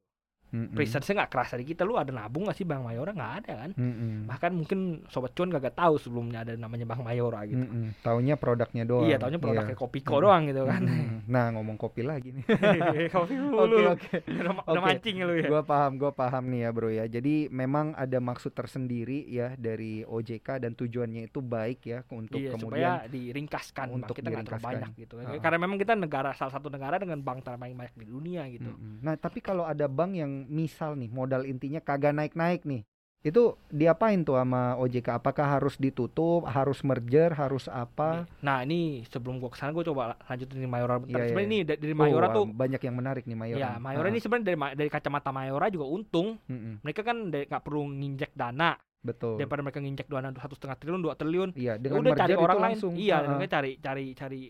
Mm-mm. 0.47 0.73
Presence-nya 0.73 1.15
nggak 1.19 1.31
kerasa 1.31 1.55
di 1.55 1.65
kita. 1.65 1.83
Lu 1.83 1.95
ada 1.95 2.09
nabung 2.09 2.47
nggak 2.47 2.55
sih 2.55 2.63
Bank 2.63 2.83
Mayora? 2.83 3.11
nggak 3.11 3.33
ada 3.41 3.53
kan. 3.59 3.71
Mm-mm. 3.73 4.27
Bahkan 4.27 4.51
mungkin 4.53 4.79
sobat 5.07 5.33
cuan 5.33 5.49
kagak 5.49 5.75
tahu 5.75 5.97
sebelumnya 5.97 6.43
ada 6.43 6.55
namanya 6.55 6.85
Bank 6.85 7.01
Mayora 7.01 7.43
gitu. 7.45 7.59
Mm-mm. 7.59 7.99
Taunya 8.01 8.35
produknya 8.35 8.83
doang. 8.83 9.05
Iya, 9.05 9.17
tahunya 9.17 9.39
produknya 9.39 9.75
Kopiko 9.75 10.15
Mm. 10.17 10.23
doang 10.23 10.43
gitu 10.45 10.63
kan. 10.65 10.83
Mm-mm. 10.83 11.19
Nah, 11.27 11.45
ngomong 11.51 11.77
kopi 11.77 12.03
lagi 12.03 12.31
nih. 12.31 12.45
Kopi 13.15 13.35
Oke, 13.35 13.35
dulu. 13.37 13.57
oke. 13.91 14.17
Udah, 14.23 14.53
udah 14.57 14.73
Oke. 14.73 14.87
mancing 14.87 15.17
lu 15.21 15.35
ya. 15.35 15.49
Gua 15.49 15.63
paham, 15.63 15.93
gua 15.97 16.13
paham 16.13 16.45
nih 16.47 16.61
ya, 16.63 16.71
Bro 16.71 16.89
ya. 16.89 17.05
Jadi 17.07 17.49
memang 17.49 17.93
ada 17.93 18.19
maksud 18.19 18.53
tersendiri 18.53 19.27
ya 19.27 19.55
dari 19.55 20.03
OJK 20.03 20.59
dan 20.59 20.73
tujuannya 20.73 21.27
itu 21.27 21.41
baik 21.41 21.81
ya 21.83 21.99
untuk 22.09 22.39
iya, 22.39 22.51
kemudian 22.51 22.63
supaya 22.63 22.91
diringkaskan 23.07 23.87
Bang. 23.87 23.99
untuk 23.99 24.15
kita 24.15 24.29
nggak 24.29 24.47
terlalu 24.47 24.65
banyak 24.65 24.91
gitu 24.97 25.15
Ha-ha. 25.17 25.39
karena 25.39 25.59
memang 25.59 25.77
kita 25.77 25.93
negara 25.93 26.31
salah 26.33 26.53
satu 26.53 26.69
negara 26.69 26.97
dengan 26.97 27.19
bank 27.19 27.43
terpaling 27.43 27.75
banyak 27.75 27.95
di 27.95 28.07
dunia 28.07 28.43
gitu 28.49 28.69
Mm-mm. 28.69 29.01
Nah, 29.01 29.15
tapi 29.17 29.39
kalau 29.39 29.65
ada 29.65 29.87
bank 29.87 30.13
yang 30.13 30.46
misal 30.47 30.95
nih 30.95 31.09
modal 31.09 31.43
intinya 31.43 31.79
kagak 31.79 32.13
naik-naik 32.13 32.63
nih. 32.63 32.83
Itu 33.21 33.59
diapain 33.69 34.23
tuh 34.23 34.39
sama 34.39 34.79
OJK? 34.79 35.19
Apakah 35.19 35.59
harus 35.59 35.75
ditutup, 35.77 36.47
harus 36.47 36.79
merger, 36.81 37.35
harus 37.35 37.67
apa? 37.67 38.23
nah 38.39 38.63
ini 38.63 39.03
sebelum 39.05 39.37
gua 39.37 39.51
ke 39.51 39.59
sana 39.59 39.71
gua 39.71 39.83
coba 39.83 40.15
lanjutin 40.23 40.63
di 40.63 40.65
Mayora 40.65 40.97
bentar 40.97 41.19
Iya, 41.19 41.35
sebenarnya 41.35 41.49
iya. 41.49 41.57
ini 41.57 41.67
da- 41.67 41.81
dari 41.81 41.95
Mayora 41.97 42.27
Oh, 42.29 42.33
tuh 42.33 42.45
banyak 42.49 42.79
yang 42.79 42.95
menarik 42.95 43.25
nih 43.27 43.35
Mayora. 43.35 43.59
ya 43.59 43.71
Mayora 43.77 44.07
ini 44.09 44.21
sebenarnya 44.21 44.47
dari 44.47 44.59
dari 44.79 44.89
kacamata 44.89 45.31
Mayora 45.31 45.67
juga 45.69 45.87
untung 45.87 46.39
Mm-mm. 46.47 46.87
mereka 46.87 47.03
kan 47.03 47.17
nggak 47.27 47.51
perlu 47.61 47.83
nginjek 47.89 48.31
dana 48.33 48.79
betul. 49.03 49.39
daripada 49.39 49.61
mereka 49.61 49.79
nginjek 49.79 50.07
dana 50.07 50.31
satu 50.33 50.55
setengah 50.55 50.77
triliun 50.77 51.03
dua 51.03 51.15
triliun 51.15 51.51
Iya, 51.53 51.75
ya 51.75 51.83
dengan 51.83 51.99
udah 52.01 52.13
merger 52.13 52.23
cari 52.23 52.33
itu 52.33 52.45
orang 52.45 52.59
lain 52.59 52.67
langsung. 52.79 52.93
iya 52.95 53.17
Ha-ha. 53.17 53.31
mereka 53.33 53.51
cari 53.59 53.71
cari 53.77 54.05
cari 54.15 54.41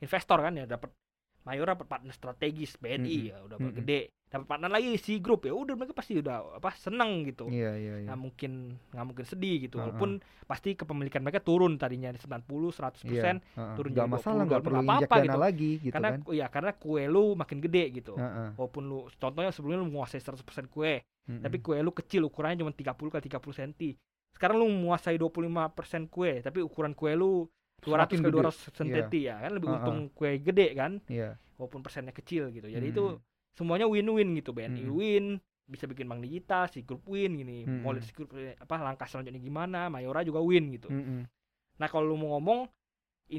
investor 0.00 0.38
kan 0.40 0.52
ya 0.54 0.64
dapat 0.66 0.90
Mayora 1.44 1.76
dapat 1.76 1.86
partner 1.86 2.10
strategis 2.10 2.74
BNI 2.74 2.98
Mm-mm. 2.98 3.30
ya 3.30 3.36
udah 3.44 3.56
Mm-mm. 3.60 3.74
gede 3.78 4.00
dapat 4.34 4.46
partner 4.46 4.66
lagi 4.68 4.98
si 4.98 5.16
grup 5.16 5.46
ya 5.46 5.54
udah 5.54 5.72
mereka 5.72 5.94
pasti 5.94 6.18
udah 6.18 6.58
apa 6.58 6.74
seneng 6.74 7.22
gitu 7.24 7.46
Iya, 7.46 7.72
iya, 7.74 7.94
iya. 8.02 8.06
nggak 8.06 8.18
mungkin 8.18 8.52
nggak 8.90 9.06
mungkin 9.06 9.24
sedih 9.24 9.56
gitu 9.62 9.78
Heeh. 9.78 9.86
walaupun 9.86 10.10
pasti 10.44 10.74
kepemilikan 10.74 11.22
mereka 11.22 11.38
turun 11.38 11.78
tadinya 11.78 12.10
90 12.10 12.42
100 12.68 12.98
persen 13.00 13.38
Iya, 13.38 13.54
ha-ha. 13.54 13.74
turun 13.74 13.90
Nggak 13.90 14.02
jadi 14.02 14.14
masalah, 14.18 14.42
20, 14.42 14.48
nggak 14.50 14.60
perlu 14.60 14.78
apa-apa 14.82 15.14
dana 15.14 15.24
gitu. 15.24 15.38
lagi 15.38 15.70
gitu 15.80 15.94
karena 15.94 16.08
kan. 16.10 16.20
ya 16.34 16.46
karena 16.48 16.70
kue 16.74 17.02
lu 17.06 17.24
makin 17.34 17.58
gede 17.60 17.84
gitu 17.94 18.14
Heeh. 18.14 18.48
walaupun 18.54 18.82
lu 18.82 18.98
contohnya 19.14 19.50
sebelumnya 19.50 19.78
lu 19.78 19.88
menguasai 19.88 20.18
100% 20.18 20.42
kue 20.66 20.98
Mm-mm. 21.24 21.40
tapi 21.40 21.56
kue 21.58 21.78
lu 21.78 21.90
kecil 21.90 22.26
ukurannya 22.26 22.58
cuma 22.58 22.74
30 22.74 22.90
kali 23.08 23.22
30 23.24 23.38
cm 23.54 23.72
sekarang 24.34 24.56
lu 24.58 24.66
menguasai 24.66 25.14
25% 25.14 25.54
kue 26.08 26.42
tapi 26.42 26.58
ukuran 26.58 26.92
kue 26.92 27.14
lu 27.14 27.46
200 27.80 27.86
Semakin 27.86 28.18
ke 28.18 28.28
gede. 28.28 28.36
200 28.40 28.76
cm 28.76 28.98
ya 29.22 29.34
kan 29.38 29.52
lebih 29.52 29.68
Heeh. 29.68 29.78
untung 29.78 29.98
kue 30.10 30.30
gede 30.38 30.66
kan 30.72 30.92
Iya. 31.06 31.38
walaupun 31.54 31.80
persennya 31.80 32.10
kecil 32.10 32.50
gitu 32.50 32.66
jadi 32.66 32.82
Hmm. 32.82 32.92
itu 32.92 33.04
semuanya 33.54 33.86
win-win 33.86 34.34
gitu 34.38 34.50
BNI 34.50 34.84
Mm-mm. 34.84 34.98
win 34.98 35.24
bisa 35.64 35.88
bikin 35.88 36.04
bank 36.04 36.20
digital 36.20 36.68
si 36.68 36.84
grup 36.84 37.00
win 37.08 37.40
gini 37.40 37.64
Mm-mm. 37.64 37.80
mau 37.86 37.96
lihat 37.96 38.04
si 38.04 38.12
grup 38.12 38.34
eh, 38.36 38.58
apa 38.58 38.74
langkah 38.82 39.08
selanjutnya 39.08 39.40
gimana 39.40 39.88
Mayora 39.88 40.20
juga 40.20 40.44
win 40.44 40.74
gitu 40.74 40.92
Mm-mm. 40.92 41.24
nah 41.80 41.86
kalau 41.88 42.12
lu 42.12 42.16
mau 42.20 42.36
ngomong 42.36 42.68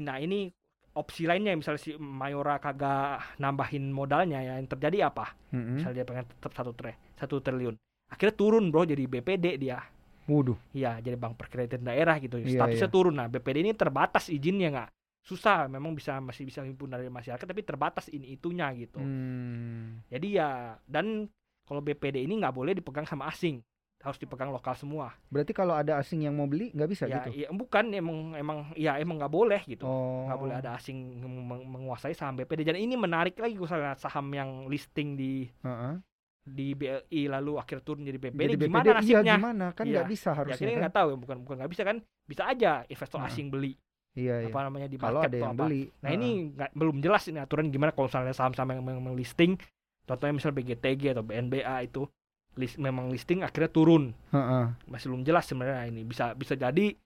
nah 0.02 0.18
ini 0.18 0.50
opsi 0.96 1.28
lainnya 1.28 1.54
misalnya 1.54 1.78
si 1.78 1.94
Mayora 1.94 2.58
kagak 2.58 3.38
nambahin 3.38 3.92
modalnya 3.94 4.42
ya 4.42 4.58
yang 4.58 4.66
terjadi 4.66 5.12
apa 5.12 5.36
Mm-mm. 5.54 5.78
misalnya 5.78 6.02
dia 6.02 6.06
pengen 6.08 6.26
tetap 6.26 6.52
satu 6.56 6.72
tre 6.74 6.98
satu 7.14 7.38
triliun 7.38 7.76
akhirnya 8.10 8.34
turun 8.34 8.74
bro 8.74 8.82
jadi 8.82 9.04
BPD 9.06 9.60
dia 9.60 9.78
Waduh. 10.26 10.58
Iya, 10.74 10.98
jadi 10.98 11.14
bank 11.14 11.38
perkreditan 11.38 11.86
daerah 11.86 12.18
gitu. 12.18 12.42
Iya, 12.42 12.58
Statusnya 12.58 12.90
iya. 12.90 12.94
turun. 12.94 13.14
Nah, 13.14 13.30
BPD 13.30 13.62
ini 13.62 13.72
terbatas 13.78 14.26
izinnya 14.26 14.74
nggak 14.74 14.90
susah. 15.26 15.66
Memang 15.66 15.90
bisa 15.92 16.22
masih 16.22 16.46
bisa 16.46 16.62
himpun 16.62 16.86
dari 16.86 17.10
masyarakat, 17.10 17.42
tapi 17.42 17.60
terbatas 17.60 18.06
ini 18.08 18.32
itunya 18.32 18.70
gitu. 18.72 18.96
Hmm. 18.96 20.00
Jadi 20.06 20.38
ya 20.38 20.78
dan 20.86 21.26
kalau 21.66 21.82
BPD 21.82 22.22
ini 22.22 22.38
nggak 22.38 22.54
boleh 22.54 22.72
dipegang 22.72 23.02
sama 23.02 23.26
asing, 23.26 23.58
harus 23.98 24.16
dipegang 24.16 24.48
lokal 24.48 24.78
semua. 24.78 25.10
Berarti 25.26 25.50
kalau 25.50 25.74
ada 25.74 25.98
asing 25.98 26.22
yang 26.22 26.32
mau 26.32 26.46
beli 26.46 26.70
nggak 26.70 26.86
bisa 26.86 27.04
ya, 27.04 27.26
gitu? 27.26 27.34
iya, 27.34 27.50
bukan 27.50 27.90
emang 27.90 28.18
emang 28.32 28.58
ya 28.78 28.94
emang 28.96 29.18
nggak 29.18 29.34
boleh 29.34 29.60
gitu. 29.66 29.82
Oh. 29.82 30.30
Nggak 30.30 30.38
boleh 30.38 30.54
ada 30.56 30.78
asing 30.78 30.94
meng- 31.18 31.66
menguasai 31.66 32.14
saham 32.14 32.38
BPD. 32.38 32.62
Dan 32.62 32.78
ini 32.78 32.94
menarik 32.94 33.34
lagi 33.34 33.58
gue 33.58 33.66
saham 33.98 34.26
yang 34.30 34.70
listing 34.70 35.18
di 35.18 35.50
Heeh. 35.60 35.98
di 36.46 36.78
BLI 36.78 37.26
lalu 37.26 37.58
akhir 37.58 37.82
turun 37.82 38.06
jadi 38.06 38.22
BPD, 38.22 38.38
Jadi 38.38 38.54
BPD 38.54 38.70
gimana 38.70 38.86
iya 38.86 38.94
nasibnya? 38.94 39.34
gimana? 39.34 39.66
Kan 39.74 39.84
nggak 39.90 40.06
Iya. 40.06 40.12
bisa 40.14 40.30
Ya, 40.30 40.36
harusnya 40.38 40.54
akhirnya 40.54 40.70
kan? 40.70 40.82
nggak 40.86 40.94
tahu 40.94 41.08
ya, 41.10 41.16
bukan 41.18 41.36
bukan 41.42 41.54
nggak 41.58 41.72
bisa 41.74 41.82
kan? 41.82 41.96
Bisa 42.22 42.42
aja 42.46 42.72
investor 42.86 43.18
Heeh. 43.18 43.30
asing 43.34 43.50
beli 43.50 43.74
Iya, 44.16 44.34
iya. 44.40 44.48
apa 44.48 44.60
namanya 44.64 44.88
di 44.88 44.96
Kalau 44.96 45.20
ada 45.20 45.28
yang 45.30 45.52
apa. 45.52 45.62
beli. 45.62 45.92
Nah 46.00 46.10
ini 46.10 46.28
nggak 46.50 46.70
belum 46.72 46.96
jelas 46.98 47.22
ini 47.26 47.36
aturan 47.36 47.68
gimana 47.68 47.92
kalau 47.92 48.08
misalnya 48.08 48.32
saham-saham 48.32 48.72
yang, 48.72 48.80
yang 48.82 49.12
listing, 49.12 49.60
contohnya 50.02 50.32
misal 50.32 50.50
BGTG 50.50 51.12
atau 51.12 51.20
BNBA 51.20 51.76
itu 51.84 52.08
list 52.56 52.80
memang 52.80 53.12
listing 53.12 53.44
akhirnya 53.44 53.68
turun 53.68 54.16
Heeh. 54.32 54.64
masih 54.86 55.12
belum 55.12 55.22
jelas 55.22 55.44
sebenarnya 55.44 55.84
ini 55.86 56.02
bisa 56.02 56.32
bisa 56.32 56.56
jadi 56.56 56.96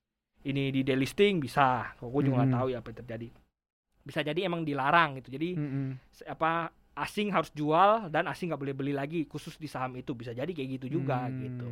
ini 0.40 0.62
di 0.70 0.80
delisting 0.80 1.36
bisa 1.36 1.90
kok 1.92 2.06
gue 2.06 2.22
juga 2.22 2.38
nggak 2.38 2.48
Mhm. 2.48 2.56
tahu 2.56 2.66
ya 2.70 2.78
apa 2.78 2.88
yang 2.88 2.98
terjadi 3.02 3.28
bisa 4.00 4.20
jadi 4.22 4.40
emang 4.42 4.62
dilarang 4.62 5.18
gitu 5.18 5.34
jadi 5.34 5.58
Mm-mm. 5.58 5.98
se- 6.08 6.22
apa 6.24 6.70
asing 6.94 7.28
harus 7.28 7.50
jual 7.50 8.06
dan 8.08 8.24
asing 8.24 8.48
nggak 8.48 8.62
boleh 8.62 8.72
beli 8.72 8.92
lagi 8.92 9.26
khusus 9.26 9.54
di 9.54 9.66
saham 9.66 9.90
itu 9.94 10.14
bisa 10.14 10.30
jadi 10.30 10.46
kayak 10.46 10.70
gitu 10.78 11.02
juga 11.02 11.26
Hmm. 11.26 11.34
gitu 11.40 11.68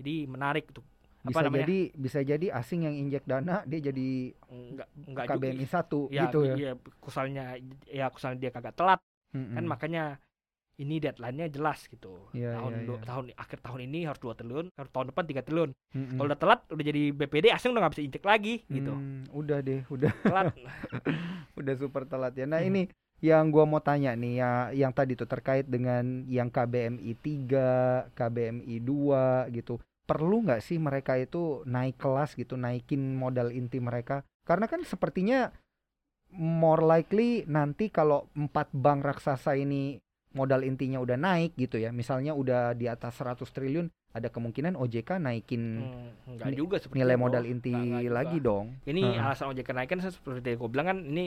jadi 0.00 0.14
menarik 0.24 0.72
tuh 0.72 0.82
apa 1.20 1.28
Bisa 1.28 1.40
namanya 1.44 1.60
jadi 1.68 1.78
bisa 1.94 2.18
jadi 2.24 2.46
asing 2.56 2.80
yang 2.88 2.96
injek 2.96 3.24
dana 3.28 3.60
dia 3.68 3.80
jadi 3.80 4.08
nggak 4.48 4.88
nggak 5.12 5.24
KBMI 5.28 5.66
satu 5.68 6.08
ya, 6.08 6.26
gitu 6.26 6.38
ya. 6.48 6.54
iya, 6.56 6.70
kusalnya 6.96 7.44
ya 7.84 8.06
kusalnya 8.08 8.38
dia 8.40 8.50
kagak 8.50 8.72
telat 8.72 9.00
Mm-mm. 9.36 9.52
kan 9.52 9.64
makanya 9.68 10.04
ini 10.80 10.96
deadline-nya 10.96 11.52
jelas 11.52 11.84
gitu 11.92 12.32
Iya, 12.32 12.56
tahun 12.56 12.72
du- 12.88 12.96
iya. 12.96 13.04
tahun 13.04 13.24
akhir 13.36 13.58
tahun 13.60 13.80
ini 13.84 14.08
harus 14.08 14.16
dua 14.16 14.32
triliun 14.32 14.72
harus 14.72 14.90
tahun 14.96 15.06
depan 15.12 15.24
tiga 15.28 15.42
triliun 15.44 15.70
Mm-mm. 15.92 16.16
kalau 16.16 16.26
udah 16.32 16.40
telat 16.40 16.60
udah 16.72 16.84
jadi 16.88 17.02
BPD 17.12 17.46
asing 17.52 17.70
udah 17.76 17.80
nggak 17.84 17.94
bisa 18.00 18.04
injek 18.08 18.24
lagi 18.24 18.54
gitu 18.72 18.92
Hmm, 18.96 19.28
udah 19.36 19.58
deh, 19.60 19.84
udah 19.92 20.08
telat 20.24 20.56
udah 21.60 21.74
super 21.76 22.08
telat 22.08 22.32
ya. 22.32 22.48
Nah, 22.48 22.64
Hmm. 22.64 22.68
ini 22.72 22.82
yang 23.20 23.52
gua 23.52 23.68
mau 23.68 23.84
tanya 23.84 24.16
nih 24.16 24.40
ya 24.40 24.50
yang 24.72 24.92
tadi 24.96 25.12
tuh 25.12 25.28
terkait 25.28 25.68
dengan 25.68 26.24
yang 26.24 26.48
KBMI 26.48 27.12
3, 27.20 28.08
KBMI 28.16 28.80
2 28.80 29.52
gitu. 29.52 29.76
Perlu 30.10 30.42
nggak 30.42 30.58
sih 30.58 30.76
mereka 30.76 31.14
itu 31.14 31.62
naik 31.64 31.94
kelas 31.94 32.34
gitu, 32.34 32.58
naikin 32.58 33.14
modal 33.14 33.54
inti 33.54 33.78
mereka? 33.78 34.26
Karena 34.42 34.66
kan 34.66 34.82
sepertinya 34.82 35.54
more 36.32 36.82
likely 36.82 37.46
nanti 37.46 37.86
kalau 37.88 38.26
empat 38.32 38.70
bank 38.70 39.02
raksasa 39.04 39.54
ini 39.54 39.98
modal 40.30 40.62
intinya 40.62 40.98
udah 40.98 41.14
naik 41.14 41.54
gitu 41.54 41.78
ya. 41.78 41.90
Misalnya 41.90 42.34
udah 42.34 42.70
di 42.72 42.86
atas 42.86 43.14
100 43.14 43.50
triliun, 43.50 43.86
ada 44.10 44.26
kemungkinan 44.26 44.74
OJK 44.74 45.18
naikin 45.18 45.62
Hmm, 45.80 46.10
enggak 46.28 46.46
Ni- 46.50 46.58
juga 46.58 46.76
nilai 46.92 47.14
itu. 47.14 47.22
modal 47.22 47.44
inti 47.46 47.70
Nggak- 47.70 47.86
nggak 47.86 48.02
juga. 48.04 48.14
lagi 48.14 48.38
dong. 48.40 48.66
Ini 48.84 49.00
Heeh. 49.04 49.22
alasan 49.22 49.46
ojek 49.48 49.62
kenaikan 49.64 49.98
seperti 50.00 50.46
yang 50.48 50.58
gue 50.58 50.70
bilang 50.70 50.86
kan 50.88 50.98
ini 51.02 51.26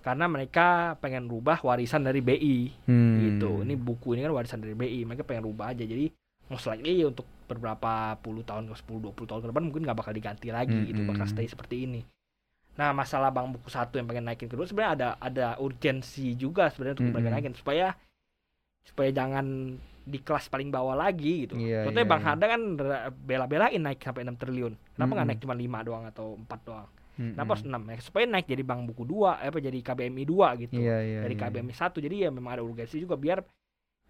karena 0.00 0.24
mereka 0.24 0.66
pengen 0.96 1.28
rubah 1.28 1.60
warisan 1.60 2.00
dari 2.00 2.20
BI 2.20 2.56
Hmm. 2.84 3.16
gitu. 3.22 3.60
Ini 3.60 3.76
buku 3.76 4.12
ini 4.12 4.24
kan 4.24 4.32
warisan 4.32 4.60
dari 4.60 4.72
BI, 4.72 5.04
mereka 5.04 5.24
pengen 5.24 5.44
rubah 5.44 5.72
aja. 5.72 5.84
Jadi 5.84 6.08
most 6.48 6.64
likely 6.64 7.04
untuk 7.04 7.24
beberapa 7.58 8.14
puluh 8.20 8.42
tahun, 8.46 8.70
10 8.70 9.00
20 9.02 9.26
tahun 9.26 9.40
ke 9.44 9.48
depan 9.50 9.64
mungkin 9.66 9.82
nggak 9.86 9.98
bakal 9.98 10.12
diganti 10.14 10.48
lagi 10.54 10.92
gitu, 10.92 11.02
bakal 11.02 11.26
Mm-mm. 11.26 11.32
stay 11.32 11.46
seperti 11.48 11.88
ini. 11.88 12.00
Nah, 12.78 12.94
masalah 12.94 13.28
Bang 13.34 13.50
buku 13.52 13.68
satu 13.68 13.98
yang 13.98 14.06
pengen 14.08 14.24
naikin 14.30 14.48
kedua 14.48 14.64
sebenarnya 14.64 14.92
ada 14.96 15.08
ada 15.20 15.46
urgensi 15.60 16.32
juga 16.38 16.70
sebenarnya 16.70 17.02
untuk 17.02 17.12
mereka 17.12 17.28
Mm-mm. 17.28 17.34
naikin 17.34 17.54
supaya 17.58 17.92
supaya 18.86 19.10
jangan 19.12 19.76
di 20.00 20.18
kelas 20.24 20.48
paling 20.48 20.72
bawah 20.72 20.96
lagi 20.96 21.46
gitu. 21.46 21.60
Iya, 21.60 21.84
Contohnya 21.84 22.06
iya, 22.06 22.10
Bang 22.10 22.22
iya. 22.22 22.26
Hada 22.26 22.46
kan 22.48 22.60
bela-belain 23.12 23.80
naik 23.80 24.00
sampai 24.00 24.24
6 24.24 24.36
triliun. 24.40 24.74
Kenapa 24.96 25.12
nggak 25.14 25.26
Mm-mm. 25.26 25.28
naik 25.28 25.40
cuma 25.44 25.54
5 25.54 25.86
doang 25.86 26.04
atau 26.08 26.26
4 26.40 26.60
doang? 26.66 26.88
Mm-mm. 27.20 27.32
Kenapa 27.36 27.50
harus 27.54 27.64
6 27.68 27.82
ya? 27.84 27.96
Supaya 28.00 28.24
naik 28.26 28.46
jadi 28.48 28.62
bank 28.64 28.80
buku 28.90 29.02
2, 29.04 29.38
apa 29.38 29.58
jadi 29.60 29.78
KBMI 29.84 30.24
2 30.24 30.62
gitu. 30.66 30.80
Iya, 30.80 30.96
iya, 31.04 31.18
dari 31.22 31.34
iya. 31.36 31.40
KBMI 31.46 31.74
1. 31.76 32.00
Jadi 32.00 32.16
ya 32.24 32.30
memang 32.32 32.52
ada 32.58 32.62
urgensi 32.64 32.96
juga 32.96 33.14
biar 33.20 33.44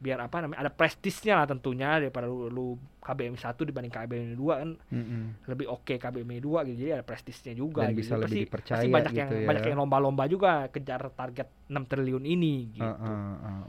biar 0.00 0.16
apa 0.18 0.40
namanya? 0.40 0.64
Ada 0.64 0.72
prestisnya 0.72 1.36
lah 1.36 1.46
tentunya 1.46 2.00
daripada 2.00 2.24
lu, 2.24 2.48
lu 2.48 2.66
KBMI 3.00 3.36
1 3.36 3.52
dibanding 3.64 3.88
KBMI 3.90 4.32
2 4.32 4.60
kan 4.60 4.70
Mm-mm. 4.92 5.22
lebih 5.44 5.68
oke 5.68 5.94
KBMI 5.94 6.40
2 6.40 6.68
gitu. 6.68 6.76
Jadi 6.80 6.90
ada 6.90 7.04
prestisnya 7.04 7.52
juga 7.52 7.84
Dan 7.84 7.92
gitu. 7.92 8.00
bisa 8.00 8.12
Pasti- 8.12 8.24
lebih 8.24 8.38
dipercaya 8.44 8.80
pasti 8.80 8.88
banyak 8.90 9.12
gitu 9.12 9.18
yang 9.20 9.30
ya. 9.30 9.46
banyak 9.46 9.64
yang 9.66 9.78
lomba-lomba 9.78 10.24
juga 10.24 10.52
kejar 10.66 11.02
target 11.10 11.48
6 11.68 11.84
triliun 11.86 12.24
ini 12.24 12.54
gitu. 12.74 12.84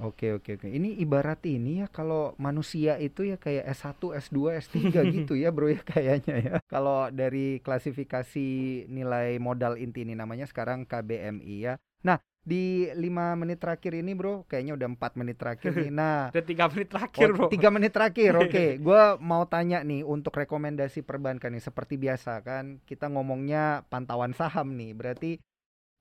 Oke 0.02 0.28
oke 0.34 0.50
oke. 0.56 0.68
Ini 0.68 1.00
ibarat 1.00 1.44
ini 1.46 1.80
ya 1.80 1.88
kalau 1.88 2.32
manusia 2.38 2.96
itu 2.96 3.24
ya 3.24 3.36
kayak 3.36 3.68
S1, 3.70 4.00
S2, 4.18 4.38
S3 4.58 4.76
gitu 5.12 5.34
ya 5.36 5.52
bro 5.52 5.68
ya 5.68 5.80
kayaknya 5.82 6.36
ya. 6.40 6.56
Kalau 6.66 7.08
dari 7.08 7.60
klasifikasi 7.60 8.48
nilai 8.88 9.36
modal 9.38 9.76
inti 9.76 10.04
ini 10.04 10.16
namanya 10.16 10.44
sekarang 10.44 10.84
KBMI 10.84 11.56
ya. 11.60 11.76
Nah 12.02 12.18
di 12.42 12.90
lima 12.98 13.38
menit 13.38 13.62
terakhir 13.62 13.94
ini 13.94 14.18
bro, 14.18 14.44
kayaknya 14.50 14.74
udah 14.74 14.88
empat 14.98 15.14
menit 15.14 15.38
terakhir 15.38 15.78
nih. 15.78 15.94
Nah 16.02 16.34
Udah 16.34 16.46
3 16.46 16.66
menit 16.74 16.88
terakhir, 16.90 17.28
Oh, 17.30 17.36
Bro. 17.38 17.48
tiga 17.54 17.70
menit 17.70 17.92
terakhir, 17.94 18.32
oke. 18.44 18.66
Gua 18.82 19.16
mau 19.22 19.46
tanya 19.46 19.86
nih 19.86 20.02
untuk 20.02 20.34
rekomendasi 20.34 21.06
perbankan 21.06 21.54
nih, 21.54 21.62
seperti 21.62 22.02
biasa 22.02 22.42
kan 22.42 22.82
kita 22.90 23.08
ngomongnya 23.14 23.86
pantauan 23.94 24.34
saham 24.34 24.74
nih, 24.74 24.92
berarti 24.98 25.32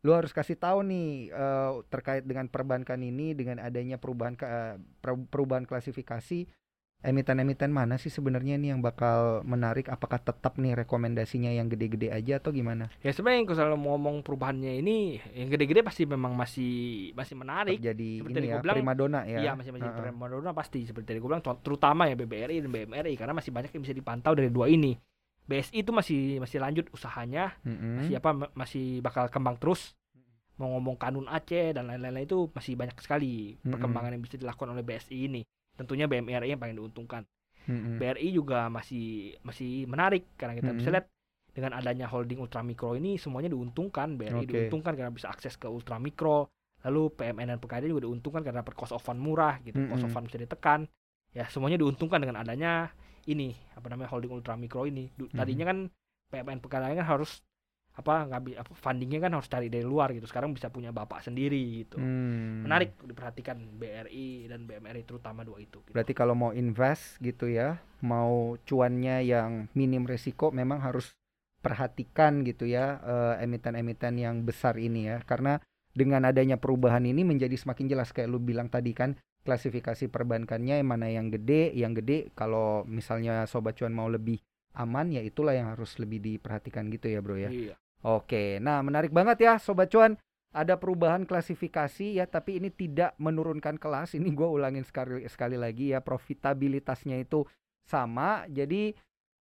lu 0.01 0.17
harus 0.17 0.33
kasih 0.33 0.57
tahu 0.57 0.81
nih 0.89 1.29
eh, 1.29 1.71
terkait 1.93 2.25
dengan 2.25 2.49
perbankan 2.49 2.97
ini 3.05 3.37
dengan 3.37 3.61
adanya 3.61 4.01
perubahan 4.01 4.33
per- 5.05 5.29
perubahan 5.29 5.69
klasifikasi 5.69 6.49
emiten-emiten 7.01 7.73
mana 7.73 7.97
sih 7.97 8.13
sebenarnya 8.13 8.61
nih 8.61 8.77
yang 8.77 8.81
bakal 8.85 9.41
menarik? 9.43 9.89
Apakah 9.89 10.21
tetap 10.21 10.61
nih 10.61 10.77
rekomendasinya 10.77 11.49
yang 11.49 11.73
gede-gede 11.73 12.13
aja 12.13 12.37
atau 12.37 12.53
gimana? 12.53 12.93
Ya 13.01 13.11
sebenarnya 13.17 13.49
kalau 13.49 13.77
mau 13.81 13.97
ngomong 13.97 14.21
perubahannya 14.21 14.81
ini 14.85 15.17
yang 15.33 15.49
gede-gede 15.49 15.81
pasti 15.81 16.05
memang 16.05 16.37
masih 16.37 17.11
masih 17.17 17.35
menarik. 17.41 17.81
Jadi 17.81 18.21
Seperti 18.21 18.39
ini 18.39 18.49
ya 18.53 18.61
bilang, 18.61 18.77
primadona 18.77 19.21
ya. 19.25 19.39
Iya 19.41 19.53
masih 19.57 19.73
masih 19.73 19.89
Heeh. 19.89 20.01
primadona 20.13 20.51
pasti 20.53 20.85
seperti 20.85 21.17
tadi 21.17 21.19
gue 21.19 21.29
bilang 21.29 21.45
terutama 21.45 22.05
ya 22.05 22.15
BBRI 22.15 22.61
dan 22.65 22.71
BMRI 22.71 23.15
karena 23.17 23.33
masih 23.33 23.51
banyak 23.51 23.73
yang 23.73 23.83
bisa 23.83 23.97
dipantau 23.97 24.37
dari 24.37 24.53
dua 24.53 24.69
ini. 24.69 24.93
BSI 25.51 25.83
itu 25.83 25.91
masih 25.91 26.39
masih 26.39 26.63
lanjut 26.63 26.87
usahanya, 26.95 27.59
Mm-mm. 27.67 28.07
masih 28.07 28.15
apa 28.23 28.31
ma- 28.31 28.53
masih 28.55 29.03
bakal 29.03 29.27
kembang 29.27 29.59
terus. 29.59 29.99
Mau 30.61 30.77
ngomong 30.77 30.95
kanun 30.95 31.27
Aceh 31.27 31.73
dan 31.75 31.89
lain-lain 31.91 32.23
itu 32.23 32.47
masih 32.55 32.79
banyak 32.79 32.95
sekali 33.01 33.57
Mm-mm. 33.59 33.73
perkembangan 33.75 34.15
yang 34.15 34.23
bisa 34.23 34.37
dilakukan 34.39 34.71
oleh 34.71 34.85
BSI 34.85 35.27
ini. 35.27 35.43
Tentunya 35.81 36.05
BMRI 36.05 36.53
yang 36.53 36.61
paling 36.61 36.77
diuntungkan. 36.77 37.25
Mm-mm. 37.69 37.97
BRI 38.01 38.29
juga 38.37 38.69
masih 38.69 39.37
masih 39.45 39.89
menarik 39.89 40.29
karena 40.37 40.57
kita 40.57 40.73
bisa 40.77 40.89
Mm-mm. 40.93 40.95
lihat 40.97 41.07
dengan 41.51 41.73
adanya 41.77 42.07
holding 42.09 42.41
ultramikro 42.41 42.95
ini 42.97 43.17
semuanya 43.21 43.51
diuntungkan 43.53 44.15
BRI 44.17 44.45
Oke. 44.45 44.49
diuntungkan 44.49 44.93
karena 44.97 45.13
bisa 45.13 45.29
akses 45.29 45.57
ke 45.61 45.67
ultramikro 45.69 46.49
lalu 46.87 47.13
PMN 47.13 47.53
dan 47.53 47.59
PKD 47.61 47.93
juga 47.93 48.09
diuntungkan 48.09 48.41
karena 48.41 48.65
per 48.65 48.73
cost 48.73 48.97
of 48.97 49.03
fund 49.05 49.21
murah 49.21 49.61
gitu 49.61 49.77
cost 49.93 50.05
of 50.07 50.11
fund 50.15 50.25
bisa 50.31 50.41
ditekan 50.41 50.89
ya 51.37 51.45
semuanya 51.53 51.77
diuntungkan 51.77 52.19
dengan 52.23 52.41
adanya 52.41 52.89
ini 53.29 53.53
apa 53.77 53.87
namanya 53.93 54.09
holding 54.09 54.33
ultramikro 54.33 54.89
ini 54.89 55.13
Du- 55.15 55.29
tadinya 55.29 55.69
kan 55.69 55.93
PMN 56.33 56.59
PKD 56.65 56.97
kan 56.97 57.07
harus 57.07 57.45
apa 58.01 58.27
nggak 58.27 58.41
bi- 58.43 58.59
apa, 58.59 58.73
fundingnya 58.73 59.21
kan 59.21 59.37
harus 59.37 59.47
cari 59.47 59.69
dari 59.69 59.85
luar 59.85 60.11
gitu 60.17 60.25
sekarang 60.25 60.57
bisa 60.57 60.73
punya 60.73 60.91
bapak 60.91 61.21
sendiri 61.21 61.85
gitu 61.85 62.01
Hmm. 62.01 62.65
menarik 62.65 62.97
diperhatikan 63.05 63.61
BRI 63.77 64.49
dan 64.49 64.65
BMRI 64.65 65.05
terutama 65.05 65.45
dua 65.45 65.61
itu 65.61 65.85
gitu. 65.85 65.93
Berarti 65.93 66.13
kalau 66.17 66.33
mau 66.33 66.51
invest 66.51 67.21
gitu 67.21 67.47
ya, 67.47 67.77
mau 68.01 68.57
cuannya 68.65 69.21
yang 69.23 69.69
minim 69.77 70.09
risiko 70.09 70.49
memang 70.51 70.81
harus 70.81 71.13
perhatikan 71.61 72.41
gitu 72.43 72.65
ya 72.65 72.99
eh, 73.05 73.45
emiten-emiten 73.45 74.17
yang 74.17 74.43
besar 74.43 74.81
ini 74.81 75.13
ya. 75.13 75.21
Karena 75.23 75.61
dengan 75.93 76.25
adanya 76.25 76.57
perubahan 76.57 77.05
ini 77.05 77.21
menjadi 77.27 77.53
semakin 77.55 77.87
jelas 77.91 78.15
kayak 78.17 78.31
lu 78.31 78.41
bilang 78.41 78.73
tadi 78.73 78.97
kan 78.97 79.19
klasifikasi 79.43 80.09
perbankannya 80.09 80.81
yang 80.81 80.89
mana 80.89 81.09
yang 81.09 81.29
gede, 81.29 81.73
yang 81.77 81.93
gede 81.93 82.33
kalau 82.33 82.85
misalnya 82.85 83.45
sobat 83.45 83.77
cuan 83.77 83.93
mau 83.93 84.09
lebih 84.09 84.41
aman 84.77 85.11
ya 85.11 85.19
itulah 85.25 85.51
yang 85.57 85.73
harus 85.75 85.99
lebih 85.99 86.23
diperhatikan 86.23 86.87
gitu 86.95 87.11
ya, 87.11 87.19
Bro 87.19 87.37
ya. 87.37 87.51
Iya. 87.51 87.75
Oke, 88.01 88.57
nah 88.65 88.81
menarik 88.81 89.13
banget 89.13 89.45
ya 89.45 89.53
Sobat 89.61 89.93
Cuan. 89.93 90.17
Ada 90.51 90.83
perubahan 90.83 91.31
klasifikasi 91.31 92.19
ya, 92.19 92.27
tapi 92.27 92.59
ini 92.59 92.75
tidak 92.75 93.15
menurunkan 93.23 93.79
kelas. 93.79 94.19
Ini 94.19 94.35
gue 94.35 94.49
ulangin 94.51 94.83
sekali 94.83 95.23
sekali 95.31 95.55
lagi 95.55 95.95
ya, 95.95 96.03
profitabilitasnya 96.03 97.23
itu 97.23 97.47
sama. 97.87 98.51
Jadi 98.51 98.91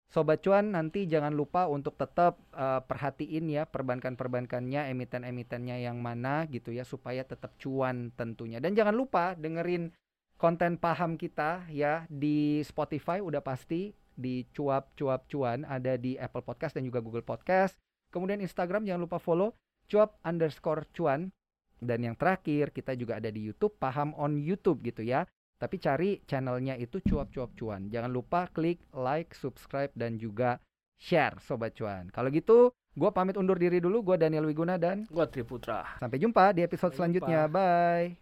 Sobat 0.06 0.38
Cuan 0.44 0.70
nanti 0.70 1.10
jangan 1.10 1.34
lupa 1.34 1.66
untuk 1.66 1.98
tetap 1.98 2.38
eh, 2.54 2.78
perhatiin 2.84 3.50
ya 3.50 3.66
perbankan-perbankannya, 3.66 4.86
emiten-emitennya 4.94 5.82
yang 5.82 5.98
mana 5.98 6.46
gitu 6.46 6.70
ya, 6.70 6.86
supaya 6.86 7.26
tetap 7.26 7.58
cuan 7.58 8.14
tentunya. 8.14 8.62
Dan 8.62 8.78
jangan 8.78 8.94
lupa 8.94 9.34
dengerin 9.34 9.90
konten 10.38 10.78
paham 10.78 11.18
kita 11.18 11.66
ya 11.68 12.06
di 12.06 12.62
Spotify 12.62 13.18
udah 13.18 13.42
pasti 13.42 13.92
di 14.14 14.46
cuap 14.52 14.96
cuap 14.96 15.28
cuan 15.28 15.68
ada 15.68 16.00
di 16.00 16.16
Apple 16.16 16.44
Podcast 16.44 16.78
dan 16.78 16.86
juga 16.86 17.02
Google 17.02 17.26
Podcast. 17.26 17.74
Kemudian 18.10 18.42
Instagram 18.42 18.84
jangan 18.84 19.06
lupa 19.06 19.18
follow 19.22 19.54
cuap 19.86 20.18
underscore 20.22 20.86
cuan. 20.92 21.30
Dan 21.80 22.04
yang 22.04 22.12
terakhir 22.12 22.76
kita 22.76 22.92
juga 22.92 23.16
ada 23.16 23.32
di 23.32 23.40
YouTube 23.40 23.72
paham 23.80 24.12
on 24.20 24.36
YouTube 24.36 24.84
gitu 24.84 25.00
ya. 25.00 25.24
Tapi 25.56 25.76
cari 25.80 26.20
channelnya 26.28 26.76
itu 26.76 27.00
cuap 27.04 27.32
cuap 27.32 27.52
cuan. 27.56 27.88
Jangan 27.88 28.12
lupa 28.12 28.48
klik 28.52 28.80
like, 28.92 29.32
subscribe 29.36 29.92
dan 29.96 30.16
juga 30.16 30.60
share 31.00 31.36
sobat 31.40 31.72
cuan. 31.76 32.08
Kalau 32.12 32.28
gitu, 32.32 32.72
gua 32.96 33.12
pamit 33.12 33.36
undur 33.36 33.56
diri 33.56 33.80
dulu. 33.80 34.00
Gua 34.04 34.16
Daniel 34.16 34.48
Wiguna 34.48 34.76
dan 34.80 35.04
Gua 35.08 35.28
Triputra. 35.28 35.84
sampai 36.00 36.16
jumpa 36.20 36.52
di 36.56 36.64
episode 36.64 36.92
Sampai 36.96 37.16
jumpa. 37.16 37.28
selanjutnya. 37.28 37.40
Bye. 37.48 38.16